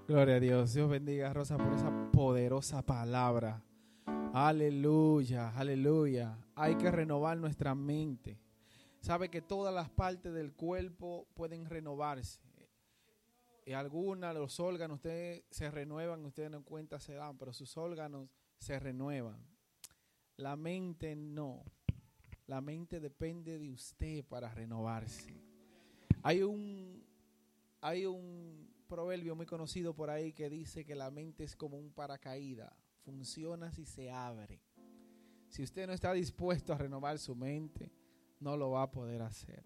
Gloria 0.06 0.36
a 0.36 0.40
Dios. 0.40 0.72
Dios 0.72 0.88
bendiga 0.88 1.30
a 1.30 1.32
Rosa 1.32 1.58
por 1.58 1.72
esa 1.72 2.10
poderosa 2.12 2.82
palabra. 2.82 3.62
Aleluya, 4.32 5.50
aleluya. 5.50 6.38
Hay 6.54 6.76
que 6.76 6.90
renovar 6.90 7.36
nuestra 7.38 7.74
mente. 7.74 8.38
Sabe 9.00 9.28
que 9.28 9.42
todas 9.42 9.74
las 9.74 9.90
partes 9.90 10.32
del 10.32 10.52
cuerpo 10.52 11.26
pueden 11.34 11.66
renovarse 11.66 12.40
y 13.66 13.72
algunas, 13.72 14.32
los 14.32 14.60
órganos, 14.60 14.98
ustedes 14.98 15.42
se 15.50 15.68
renuevan, 15.72 16.24
ustedes 16.24 16.52
no 16.52 16.62
cuenta 16.62 17.00
se 17.00 17.14
dan, 17.14 17.36
pero 17.36 17.52
sus 17.52 17.76
órganos 17.76 18.28
se 18.60 18.78
renuevan. 18.78 19.44
La 20.36 20.54
mente 20.54 21.16
no. 21.16 21.64
La 22.46 22.60
mente 22.60 23.00
depende 23.00 23.58
de 23.58 23.72
usted 23.72 24.24
para 24.24 24.54
renovarse. 24.54 25.34
Hay 26.22 26.42
un, 26.42 27.04
hay 27.80 28.06
un 28.06 28.65
proverbio 28.87 29.37
muy 29.37 29.46
conocido 29.46 29.94
por 29.94 30.11
ahí 30.11 30.33
que 30.33 30.49
dice 30.49 30.85
que 30.85 30.94
la 30.94 31.11
mente 31.11 31.44
es 31.44 31.57
como 31.57 31.79
un 31.79 31.92
paracaídas. 31.92 32.72
Funciona 33.05 33.70
si 33.70 33.85
se 33.85 34.11
abre. 34.11 34.62
Si 35.49 35.62
usted 35.62 35.87
no 35.87 35.92
está 35.92 36.12
dispuesto 36.12 36.72
a 36.72 36.79
renovar 36.79 37.18
su 37.18 37.35
mente, 37.35 37.92
no 38.40 38.57
lo 38.57 38.70
va 38.70 38.83
a 38.83 38.90
poder 38.90 39.22
hacer. 39.22 39.64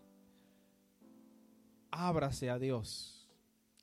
Ábrase 1.91 2.51
a 2.51 2.59
Dios 2.59 3.21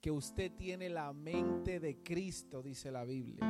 que 0.00 0.10
usted 0.10 0.52
tiene 0.52 0.88
la 0.88 1.12
mente 1.12 1.80
de 1.80 2.02
Cristo, 2.02 2.62
dice 2.62 2.90
la 2.90 3.04
Biblia. 3.04 3.44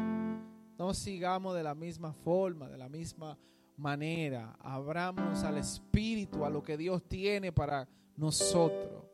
No 0.79 0.95
sigamos 0.95 1.55
de 1.55 1.63
la 1.63 1.75
misma 1.75 2.13
forma, 2.13 2.69
de 2.69 2.79
la 2.79 2.89
misma 2.89 3.39
manera. 3.77 4.57
Abramos 4.61 5.43
al 5.45 5.59
Espíritu, 5.59 6.45
a 6.45 6.51
lo 6.51 6.63
que 6.63 6.77
Dios 6.77 7.03
tiene 7.07 7.53
para 7.53 7.89
nosotros. 8.17 9.05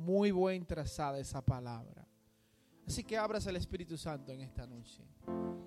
Muy 0.00 0.30
buen 0.30 0.64
trazada 0.64 1.18
esa 1.18 1.42
palabra. 1.44 2.06
Así 2.86 3.04
que 3.04 3.18
abras 3.18 3.46
al 3.46 3.56
Espíritu 3.56 3.98
Santo 3.98 4.32
en 4.32 4.40
esta 4.40 4.66
noche 4.66 5.02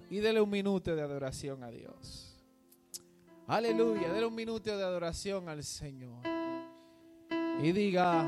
y 0.09 0.17
dele 0.17 0.41
un 0.41 0.49
minuto 0.49 0.95
de 0.95 1.01
adoración 1.01 1.63
a 1.63 1.69
Dios. 1.69 2.43
Aleluya, 3.45 4.11
dele 4.11 4.25
un 4.25 4.35
minuto 4.35 4.75
de 4.75 4.83
adoración 4.83 5.47
al 5.49 5.63
Señor. 5.63 6.23
Y 7.61 7.71
diga, 7.71 8.25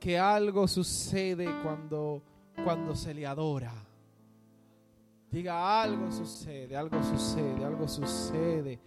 que 0.00 0.18
algo 0.18 0.66
sucede 0.66 1.46
cuando, 1.62 2.22
cuando 2.64 2.94
se 2.94 3.12
le 3.12 3.26
adora. 3.26 3.74
Diga, 5.30 5.82
algo 5.82 6.10
sucede, 6.10 6.74
algo 6.74 7.02
sucede, 7.02 7.64
algo 7.64 7.86
sucede. 7.86 8.80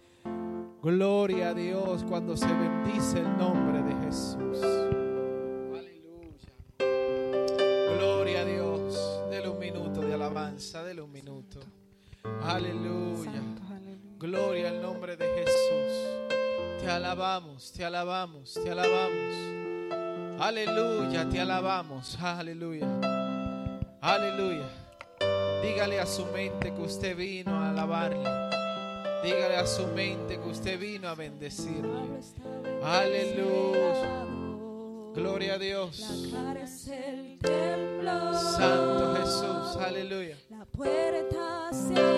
Gloria 0.82 1.50
a 1.50 1.54
Dios 1.54 2.02
cuando 2.08 2.36
se 2.36 2.52
bendice 2.52 3.20
el 3.20 3.36
nombre 3.38 3.82
de 3.82 3.94
Jesús. 4.04 4.71
Minuto. 11.22 11.60
Aleluya. 12.42 13.42
Gloria 14.18 14.70
al 14.70 14.82
nombre 14.82 15.16
de 15.16 15.24
Jesús. 15.24 15.92
Te 16.80 16.88
alabamos, 16.90 17.72
te 17.72 17.84
alabamos, 17.84 18.54
te 18.54 18.70
alabamos. 18.70 20.40
Aleluya, 20.40 21.28
te 21.28 21.40
alabamos. 21.40 22.18
Aleluya. 22.20 22.88
Aleluya. 24.00 24.68
Dígale 25.62 26.00
a 26.00 26.06
su 26.06 26.26
mente 26.26 26.74
que 26.74 26.80
usted 26.80 27.16
vino 27.16 27.54
a 27.54 27.70
alabarle. 27.70 28.28
Dígale 29.22 29.56
a 29.56 29.66
su 29.66 29.86
mente 29.86 30.40
que 30.40 30.48
usted 30.48 30.78
vino 30.78 31.08
a 31.08 31.14
bendecirle. 31.14 32.20
Aleluya. 32.82 34.26
Gloria 35.14 35.54
a 35.54 35.58
Dios. 35.58 35.96
Santo 38.56 39.14
Jesús. 39.14 39.76
Aleluya. 39.76 40.36
Puerta 40.72 41.70
se 41.70 42.11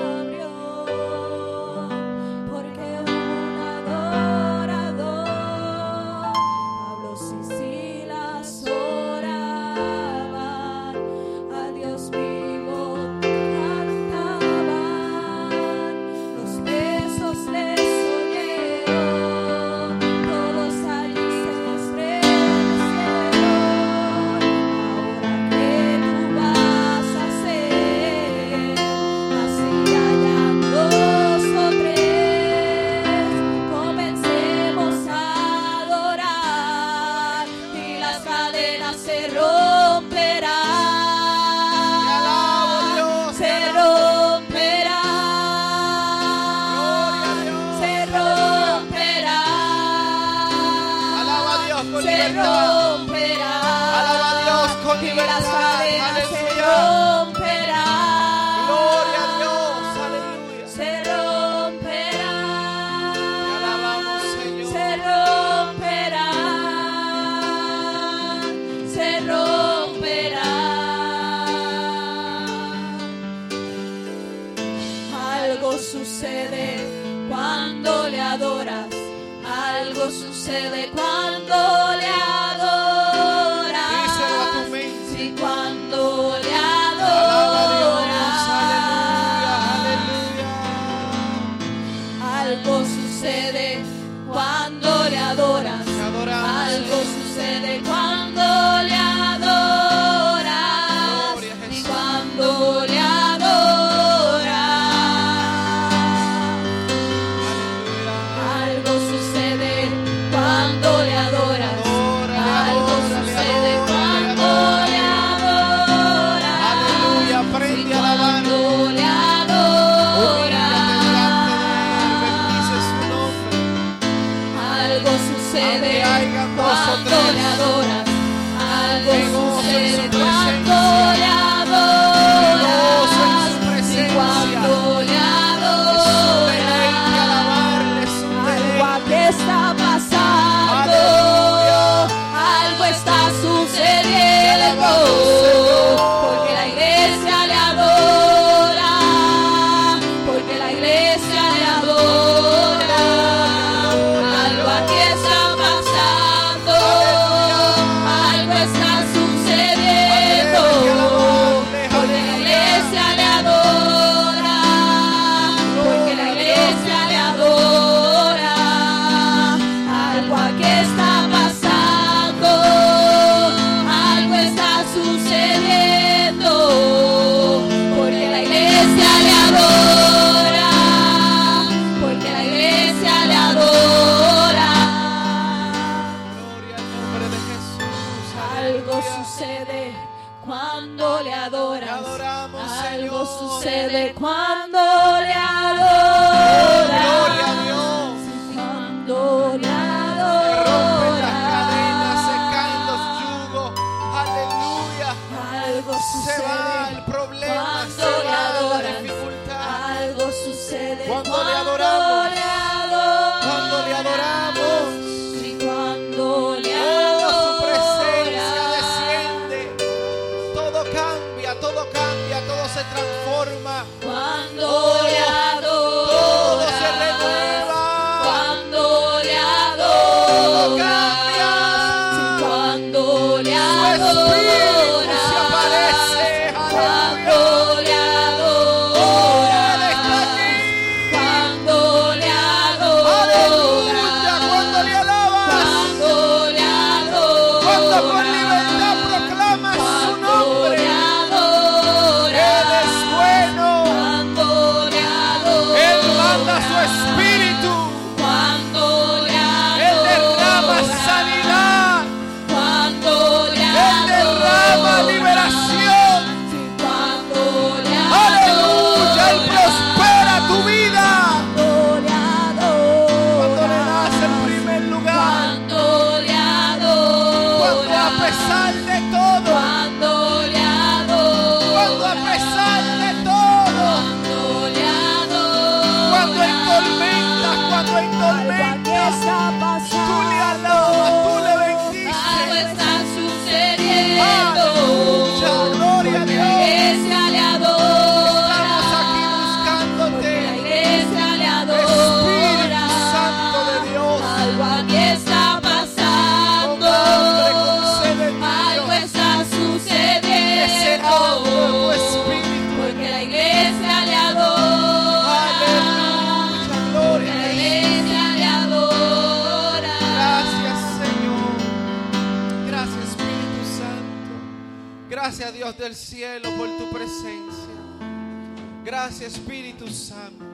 Gracias 329.07 329.35
Espíritu 329.35 329.87
Santo. 329.89 330.47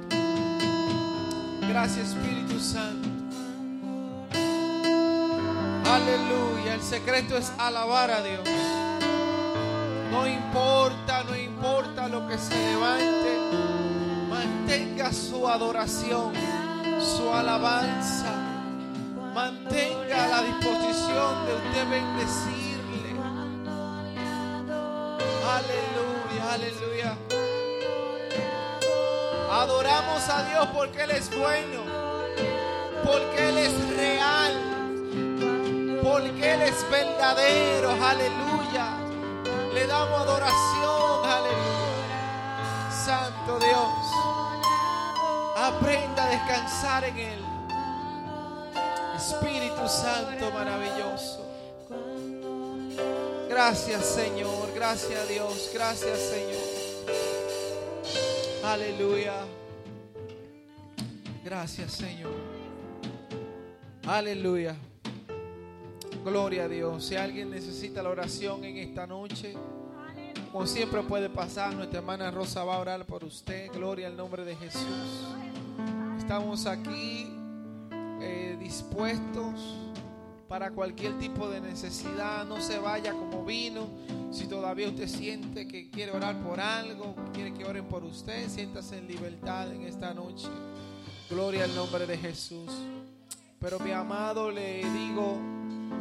Gracias 1.68 2.08
Espíritu 2.08 2.58
Santo. 2.58 3.08
Aleluya. 5.88 6.74
El 6.74 6.82
secreto 6.82 7.36
es 7.36 7.52
alabar 7.58 8.10
a 8.10 8.20
Dios. 8.24 8.40
No 10.10 10.26
importa, 10.26 11.22
no 11.22 11.36
importa 11.36 12.08
lo 12.08 12.26
que 12.26 12.36
se 12.38 12.56
levante. 12.56 13.38
Mantenga 14.28 15.12
su 15.12 15.46
adoración, 15.46 16.32
su 16.98 17.32
alabanza. 17.32 18.34
Mantenga 19.32 20.26
la 20.26 20.42
disposición 20.42 21.46
de 21.46 21.54
usted 21.54 21.88
bendecirle. 21.88 23.14
Aleluya, 25.46 26.52
aleluya. 26.52 27.39
Adoramos 29.50 30.28
a 30.28 30.44
Dios 30.44 30.68
porque 30.72 31.02
Él 31.02 31.10
es 31.10 31.28
bueno, 31.36 31.82
porque 33.04 33.48
Él 33.48 33.58
es 33.58 33.96
real, 33.96 34.54
porque 36.02 36.54
Él 36.54 36.62
es 36.62 36.88
verdadero. 36.88 37.90
Aleluya. 37.90 38.96
Le 39.74 39.86
damos 39.88 40.20
adoración. 40.20 41.24
Aleluya. 41.24 42.90
Santo 43.04 43.58
Dios. 43.58 44.30
Aprenda 45.56 46.24
a 46.24 46.28
descansar 46.28 47.04
en 47.04 47.18
Él. 47.18 47.44
Espíritu 49.16 49.88
Santo 49.88 50.50
maravilloso. 50.52 51.44
Gracias 53.48 54.06
Señor, 54.06 54.72
gracias 54.74 55.28
Dios, 55.28 55.70
gracias 55.74 56.18
Señor. 56.18 56.69
Aleluya. 58.64 59.34
Gracias 61.44 61.92
Señor. 61.92 62.32
Aleluya. 64.06 64.76
Gloria 66.24 66.64
a 66.64 66.68
Dios. 66.68 67.04
Si 67.04 67.16
alguien 67.16 67.50
necesita 67.50 68.02
la 68.02 68.10
oración 68.10 68.64
en 68.64 68.76
esta 68.76 69.06
noche, 69.06 69.54
como 70.52 70.66
siempre 70.66 71.02
puede 71.02 71.30
pasar, 71.30 71.74
nuestra 71.74 72.00
hermana 72.00 72.30
Rosa 72.30 72.62
va 72.64 72.74
a 72.74 72.78
orar 72.78 73.06
por 73.06 73.24
usted. 73.24 73.70
Gloria 73.72 74.08
al 74.08 74.16
nombre 74.16 74.44
de 74.44 74.56
Jesús. 74.56 75.24
Estamos 76.18 76.66
aquí 76.66 77.28
eh, 78.20 78.56
dispuestos 78.60 79.89
para 80.50 80.72
cualquier 80.72 81.16
tipo 81.16 81.48
de 81.48 81.60
necesidad. 81.60 82.44
No 82.44 82.60
se 82.60 82.80
vaya 82.80 83.12
como 83.12 83.44
vino. 83.44 83.86
Si 84.32 84.48
todavía 84.48 84.88
usted 84.88 85.06
siente 85.06 85.68
que 85.68 85.90
quiere 85.90 86.10
orar 86.10 86.42
por 86.42 86.58
algo, 86.58 87.14
quiere 87.32 87.54
que 87.54 87.64
oren 87.64 87.84
por 87.84 88.02
usted, 88.02 88.48
siéntase 88.48 88.98
en 88.98 89.06
libertad 89.06 89.72
en 89.72 89.82
esta 89.82 90.12
noche. 90.12 90.48
Gloria 91.30 91.62
al 91.64 91.74
nombre 91.76 92.04
de 92.04 92.18
Jesús. 92.18 92.68
Pero 93.60 93.78
mi 93.78 93.92
amado 93.92 94.50
le 94.50 94.78
digo, 94.78 95.38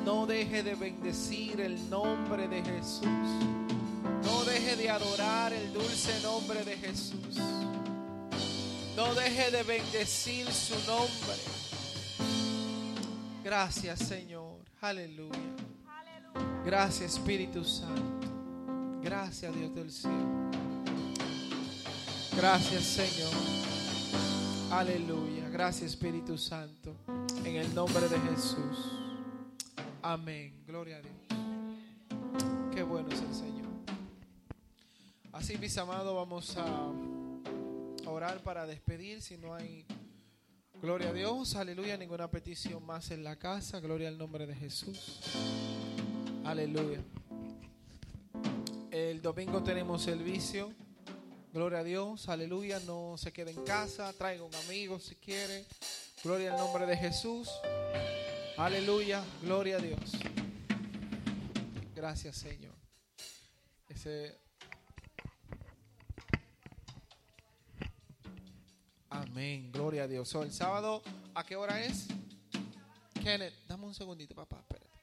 no 0.03 0.25
deje 0.25 0.63
de 0.63 0.73
bendecir 0.73 1.61
el 1.61 1.87
nombre 1.87 2.47
de 2.47 2.63
Jesús. 2.63 3.05
No 3.05 4.43
deje 4.45 4.75
de 4.77 4.89
adorar 4.89 5.53
el 5.53 5.71
dulce 5.73 6.19
nombre 6.23 6.65
de 6.65 6.75
Jesús. 6.75 7.37
No 8.95 9.13
deje 9.13 9.51
de 9.51 9.61
bendecir 9.61 10.51
su 10.51 10.73
nombre. 10.87 11.68
Gracias 13.49 13.97
Señor. 14.01 14.59
Aleluya. 14.79 15.55
Gracias 16.63 17.15
Espíritu 17.15 17.63
Santo. 17.63 18.27
Gracias 19.01 19.55
Dios 19.55 19.73
del 19.73 19.91
cielo. 19.91 20.51
Gracias 22.37 22.83
Señor. 22.83 23.33
Aleluya. 24.71 25.49
Gracias 25.49 25.93
Espíritu 25.93 26.37
Santo. 26.37 26.95
En 27.43 27.55
el 27.55 27.73
nombre 27.73 28.07
de 28.07 28.19
Jesús. 28.19 28.91
Amén. 30.03 30.53
Gloria 30.67 30.97
a 30.97 31.01
Dios. 31.01 31.15
Qué 32.71 32.83
bueno 32.83 33.09
es 33.09 33.19
el 33.19 33.33
Señor. 33.33 33.69
Así 35.31 35.57
mis 35.57 35.75
amados 35.79 36.13
vamos 36.13 36.55
a 36.55 36.91
orar 38.07 38.43
para 38.43 38.67
despedir 38.67 39.23
si 39.23 39.37
no 39.37 39.55
hay 39.55 39.87
gloria 40.81 41.09
a 41.09 41.13
Dios, 41.13 41.55
aleluya, 41.55 41.97
ninguna 41.97 42.29
petición 42.29 42.85
más 42.85 43.11
en 43.11 43.23
la 43.23 43.37
casa, 43.37 43.79
gloria 43.79 44.07
al 44.07 44.17
nombre 44.17 44.47
de 44.47 44.55
Jesús. 44.55 45.21
Aleluya. 46.45 47.01
El 48.91 49.21
domingo 49.21 49.61
tenemos 49.63 50.07
el 50.07 50.23
vicio. 50.23 50.73
Gloria 51.51 51.79
a 51.79 51.83
Dios, 51.83 52.29
aleluya, 52.29 52.79
no 52.85 53.15
se 53.17 53.33
quede 53.33 53.51
en 53.51 53.63
casa, 53.63 54.13
traiga 54.13 54.43
un 54.43 54.53
amigo 54.53 54.99
si 54.99 55.15
quiere. 55.15 55.65
Gloria 56.23 56.53
al 56.53 56.59
nombre 56.59 56.85
de 56.85 56.95
Jesús. 56.95 57.49
Aleluya, 58.57 59.23
gloria 59.41 59.77
a 59.77 59.79
Dios. 59.79 60.11
Gracias, 61.95 62.35
Señor. 62.37 62.75
Ese 63.87 64.39
Amén, 69.39 69.71
gloria 69.71 70.03
a 70.03 70.07
Dios. 70.09 70.35
el 70.35 70.51
sábado, 70.51 71.01
¿a 71.33 71.45
qué 71.45 71.55
hora 71.55 71.81
es? 71.81 72.07
Kenneth, 73.23 73.53
dame 73.69 73.85
un 73.85 73.93
segundito, 73.93 74.35
papá, 74.35 74.59
espérate. 74.59 74.99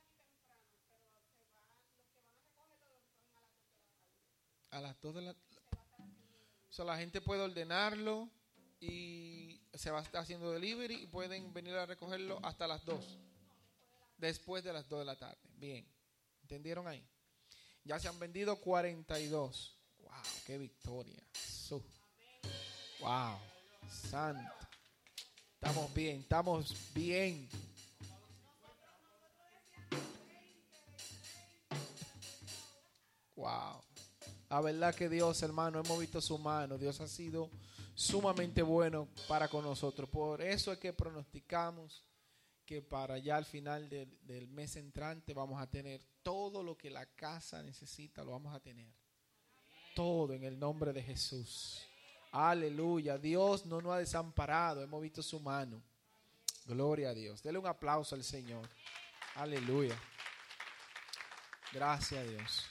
A 4.72 4.80
las 4.82 5.00
2 5.00 5.14
de 5.14 5.22
la 5.22 5.30
o 5.30 5.34
sea, 6.68 6.84
la 6.84 6.98
gente 6.98 7.22
puede 7.22 7.40
ordenarlo 7.40 8.28
y 8.78 9.58
se 9.72 9.90
va 9.90 10.00
a 10.00 10.18
haciendo 10.20 10.52
delivery 10.52 10.96
y 10.96 11.06
pueden 11.06 11.54
venir 11.54 11.72
a 11.72 11.86
recogerlo 11.86 12.38
hasta 12.42 12.66
las 12.66 12.84
2. 12.84 13.18
Después 14.18 14.62
de 14.62 14.74
las 14.74 14.86
2 14.86 14.98
de 14.98 15.04
la 15.06 15.16
tarde. 15.16 15.40
Bien. 15.56 15.88
¿Entendieron 16.42 16.86
ahí? 16.86 17.02
Ya 17.84 17.98
se 17.98 18.08
han 18.08 18.18
vendido 18.18 18.56
42. 18.56 19.78
¡Wow! 20.00 20.12
¡Qué 20.44 20.58
victoria! 20.58 21.26
¡Wow! 23.00 23.55
Santo. 23.90 24.52
Estamos 25.54 25.92
bien, 25.94 26.20
estamos 26.20 26.74
bien. 26.94 27.48
Wow. 33.34 33.82
La 34.48 34.60
verdad 34.60 34.94
que 34.94 35.08
Dios, 35.08 35.42
hermano, 35.42 35.80
hemos 35.80 35.98
visto 35.98 36.20
su 36.20 36.38
mano. 36.38 36.78
Dios 36.78 37.00
ha 37.00 37.08
sido 37.08 37.50
sumamente 37.94 38.62
bueno 38.62 39.08
para 39.28 39.48
con 39.48 39.64
nosotros. 39.64 40.08
Por 40.08 40.40
eso 40.40 40.72
es 40.72 40.78
que 40.78 40.92
pronosticamos 40.92 42.04
que 42.64 42.82
para 42.82 43.18
ya 43.18 43.36
al 43.36 43.44
final 43.44 43.88
del, 43.88 44.18
del 44.22 44.48
mes 44.48 44.76
entrante 44.76 45.34
vamos 45.34 45.60
a 45.60 45.68
tener 45.68 46.02
todo 46.22 46.62
lo 46.62 46.76
que 46.76 46.90
la 46.90 47.06
casa 47.06 47.62
necesita, 47.62 48.24
lo 48.24 48.32
vamos 48.32 48.54
a 48.54 48.60
tener. 48.60 48.92
Todo 49.94 50.32
en 50.34 50.44
el 50.44 50.58
nombre 50.58 50.92
de 50.92 51.02
Jesús. 51.02 51.80
Aleluya. 52.32 53.18
Dios 53.18 53.66
no 53.66 53.80
nos 53.80 53.94
ha 53.94 53.98
desamparado. 53.98 54.82
Hemos 54.82 55.02
visto 55.02 55.22
su 55.22 55.40
mano. 55.40 55.82
Gloria 56.66 57.10
a 57.10 57.14
Dios. 57.14 57.42
Dele 57.42 57.58
un 57.58 57.66
aplauso 57.66 58.14
al 58.14 58.24
Señor. 58.24 58.68
Aleluya. 59.36 59.96
Gracias 61.72 62.20
a 62.20 62.24
Dios. 62.24 62.66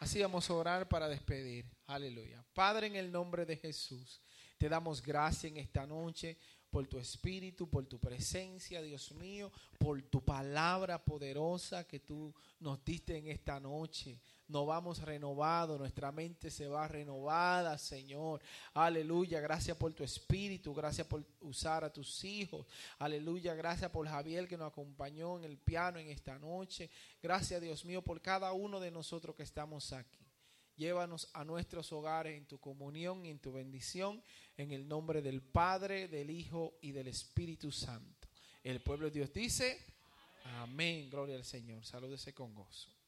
Así 0.00 0.20
vamos 0.20 0.48
a 0.50 0.54
orar 0.54 0.88
para 0.88 1.08
despedir. 1.08 1.64
Aleluya. 1.86 2.44
Padre, 2.54 2.88
en 2.88 2.96
el 2.96 3.12
nombre 3.12 3.46
de 3.46 3.56
Jesús, 3.56 4.20
te 4.58 4.68
damos 4.68 5.02
gracias 5.02 5.52
en 5.52 5.58
esta 5.58 5.86
noche 5.86 6.36
por 6.70 6.86
tu 6.86 6.98
espíritu, 6.98 7.68
por 7.68 7.84
tu 7.86 8.00
presencia, 8.00 8.80
Dios 8.80 9.12
mío, 9.12 9.52
por 9.78 10.00
tu 10.02 10.24
palabra 10.24 11.04
poderosa 11.04 11.86
que 11.86 12.00
tú 12.00 12.34
nos 12.60 12.82
diste 12.84 13.16
en 13.16 13.28
esta 13.28 13.60
noche 13.60 14.18
nos 14.52 14.66
vamos 14.66 14.98
renovados, 15.00 15.78
nuestra 15.78 16.12
mente 16.12 16.50
se 16.50 16.68
va 16.68 16.86
renovada, 16.86 17.78
Señor. 17.78 18.42
Aleluya, 18.74 19.40
gracias 19.40 19.76
por 19.76 19.94
tu 19.94 20.04
espíritu, 20.04 20.74
gracias 20.74 21.06
por 21.06 21.24
usar 21.40 21.82
a 21.84 21.92
tus 21.92 22.22
hijos. 22.22 22.66
Aleluya, 22.98 23.54
gracias 23.54 23.90
por 23.90 24.06
Javier 24.06 24.46
que 24.46 24.58
nos 24.58 24.70
acompañó 24.70 25.38
en 25.38 25.44
el 25.44 25.56
piano 25.56 25.98
en 25.98 26.10
esta 26.10 26.38
noche. 26.38 26.90
Gracias, 27.22 27.60
Dios 27.62 27.84
mío, 27.86 28.02
por 28.02 28.20
cada 28.20 28.52
uno 28.52 28.78
de 28.78 28.90
nosotros 28.90 29.34
que 29.34 29.42
estamos 29.42 29.92
aquí. 29.92 30.20
Llévanos 30.76 31.28
a 31.32 31.44
nuestros 31.44 31.90
hogares 31.92 32.36
en 32.36 32.46
tu 32.46 32.58
comunión 32.58 33.24
y 33.24 33.30
en 33.30 33.38
tu 33.38 33.52
bendición, 33.52 34.22
en 34.56 34.72
el 34.72 34.86
nombre 34.86 35.22
del 35.22 35.40
Padre, 35.42 36.08
del 36.08 36.30
Hijo 36.30 36.74
y 36.82 36.92
del 36.92 37.08
Espíritu 37.08 37.72
Santo. 37.72 38.28
El 38.62 38.82
pueblo 38.82 39.06
de 39.06 39.12
Dios 39.12 39.32
dice, 39.32 39.78
amén, 40.60 41.08
gloria 41.10 41.36
al 41.36 41.44
Señor. 41.44 41.84
Salúdese 41.84 42.34
con 42.34 42.54
gozo. 42.54 43.01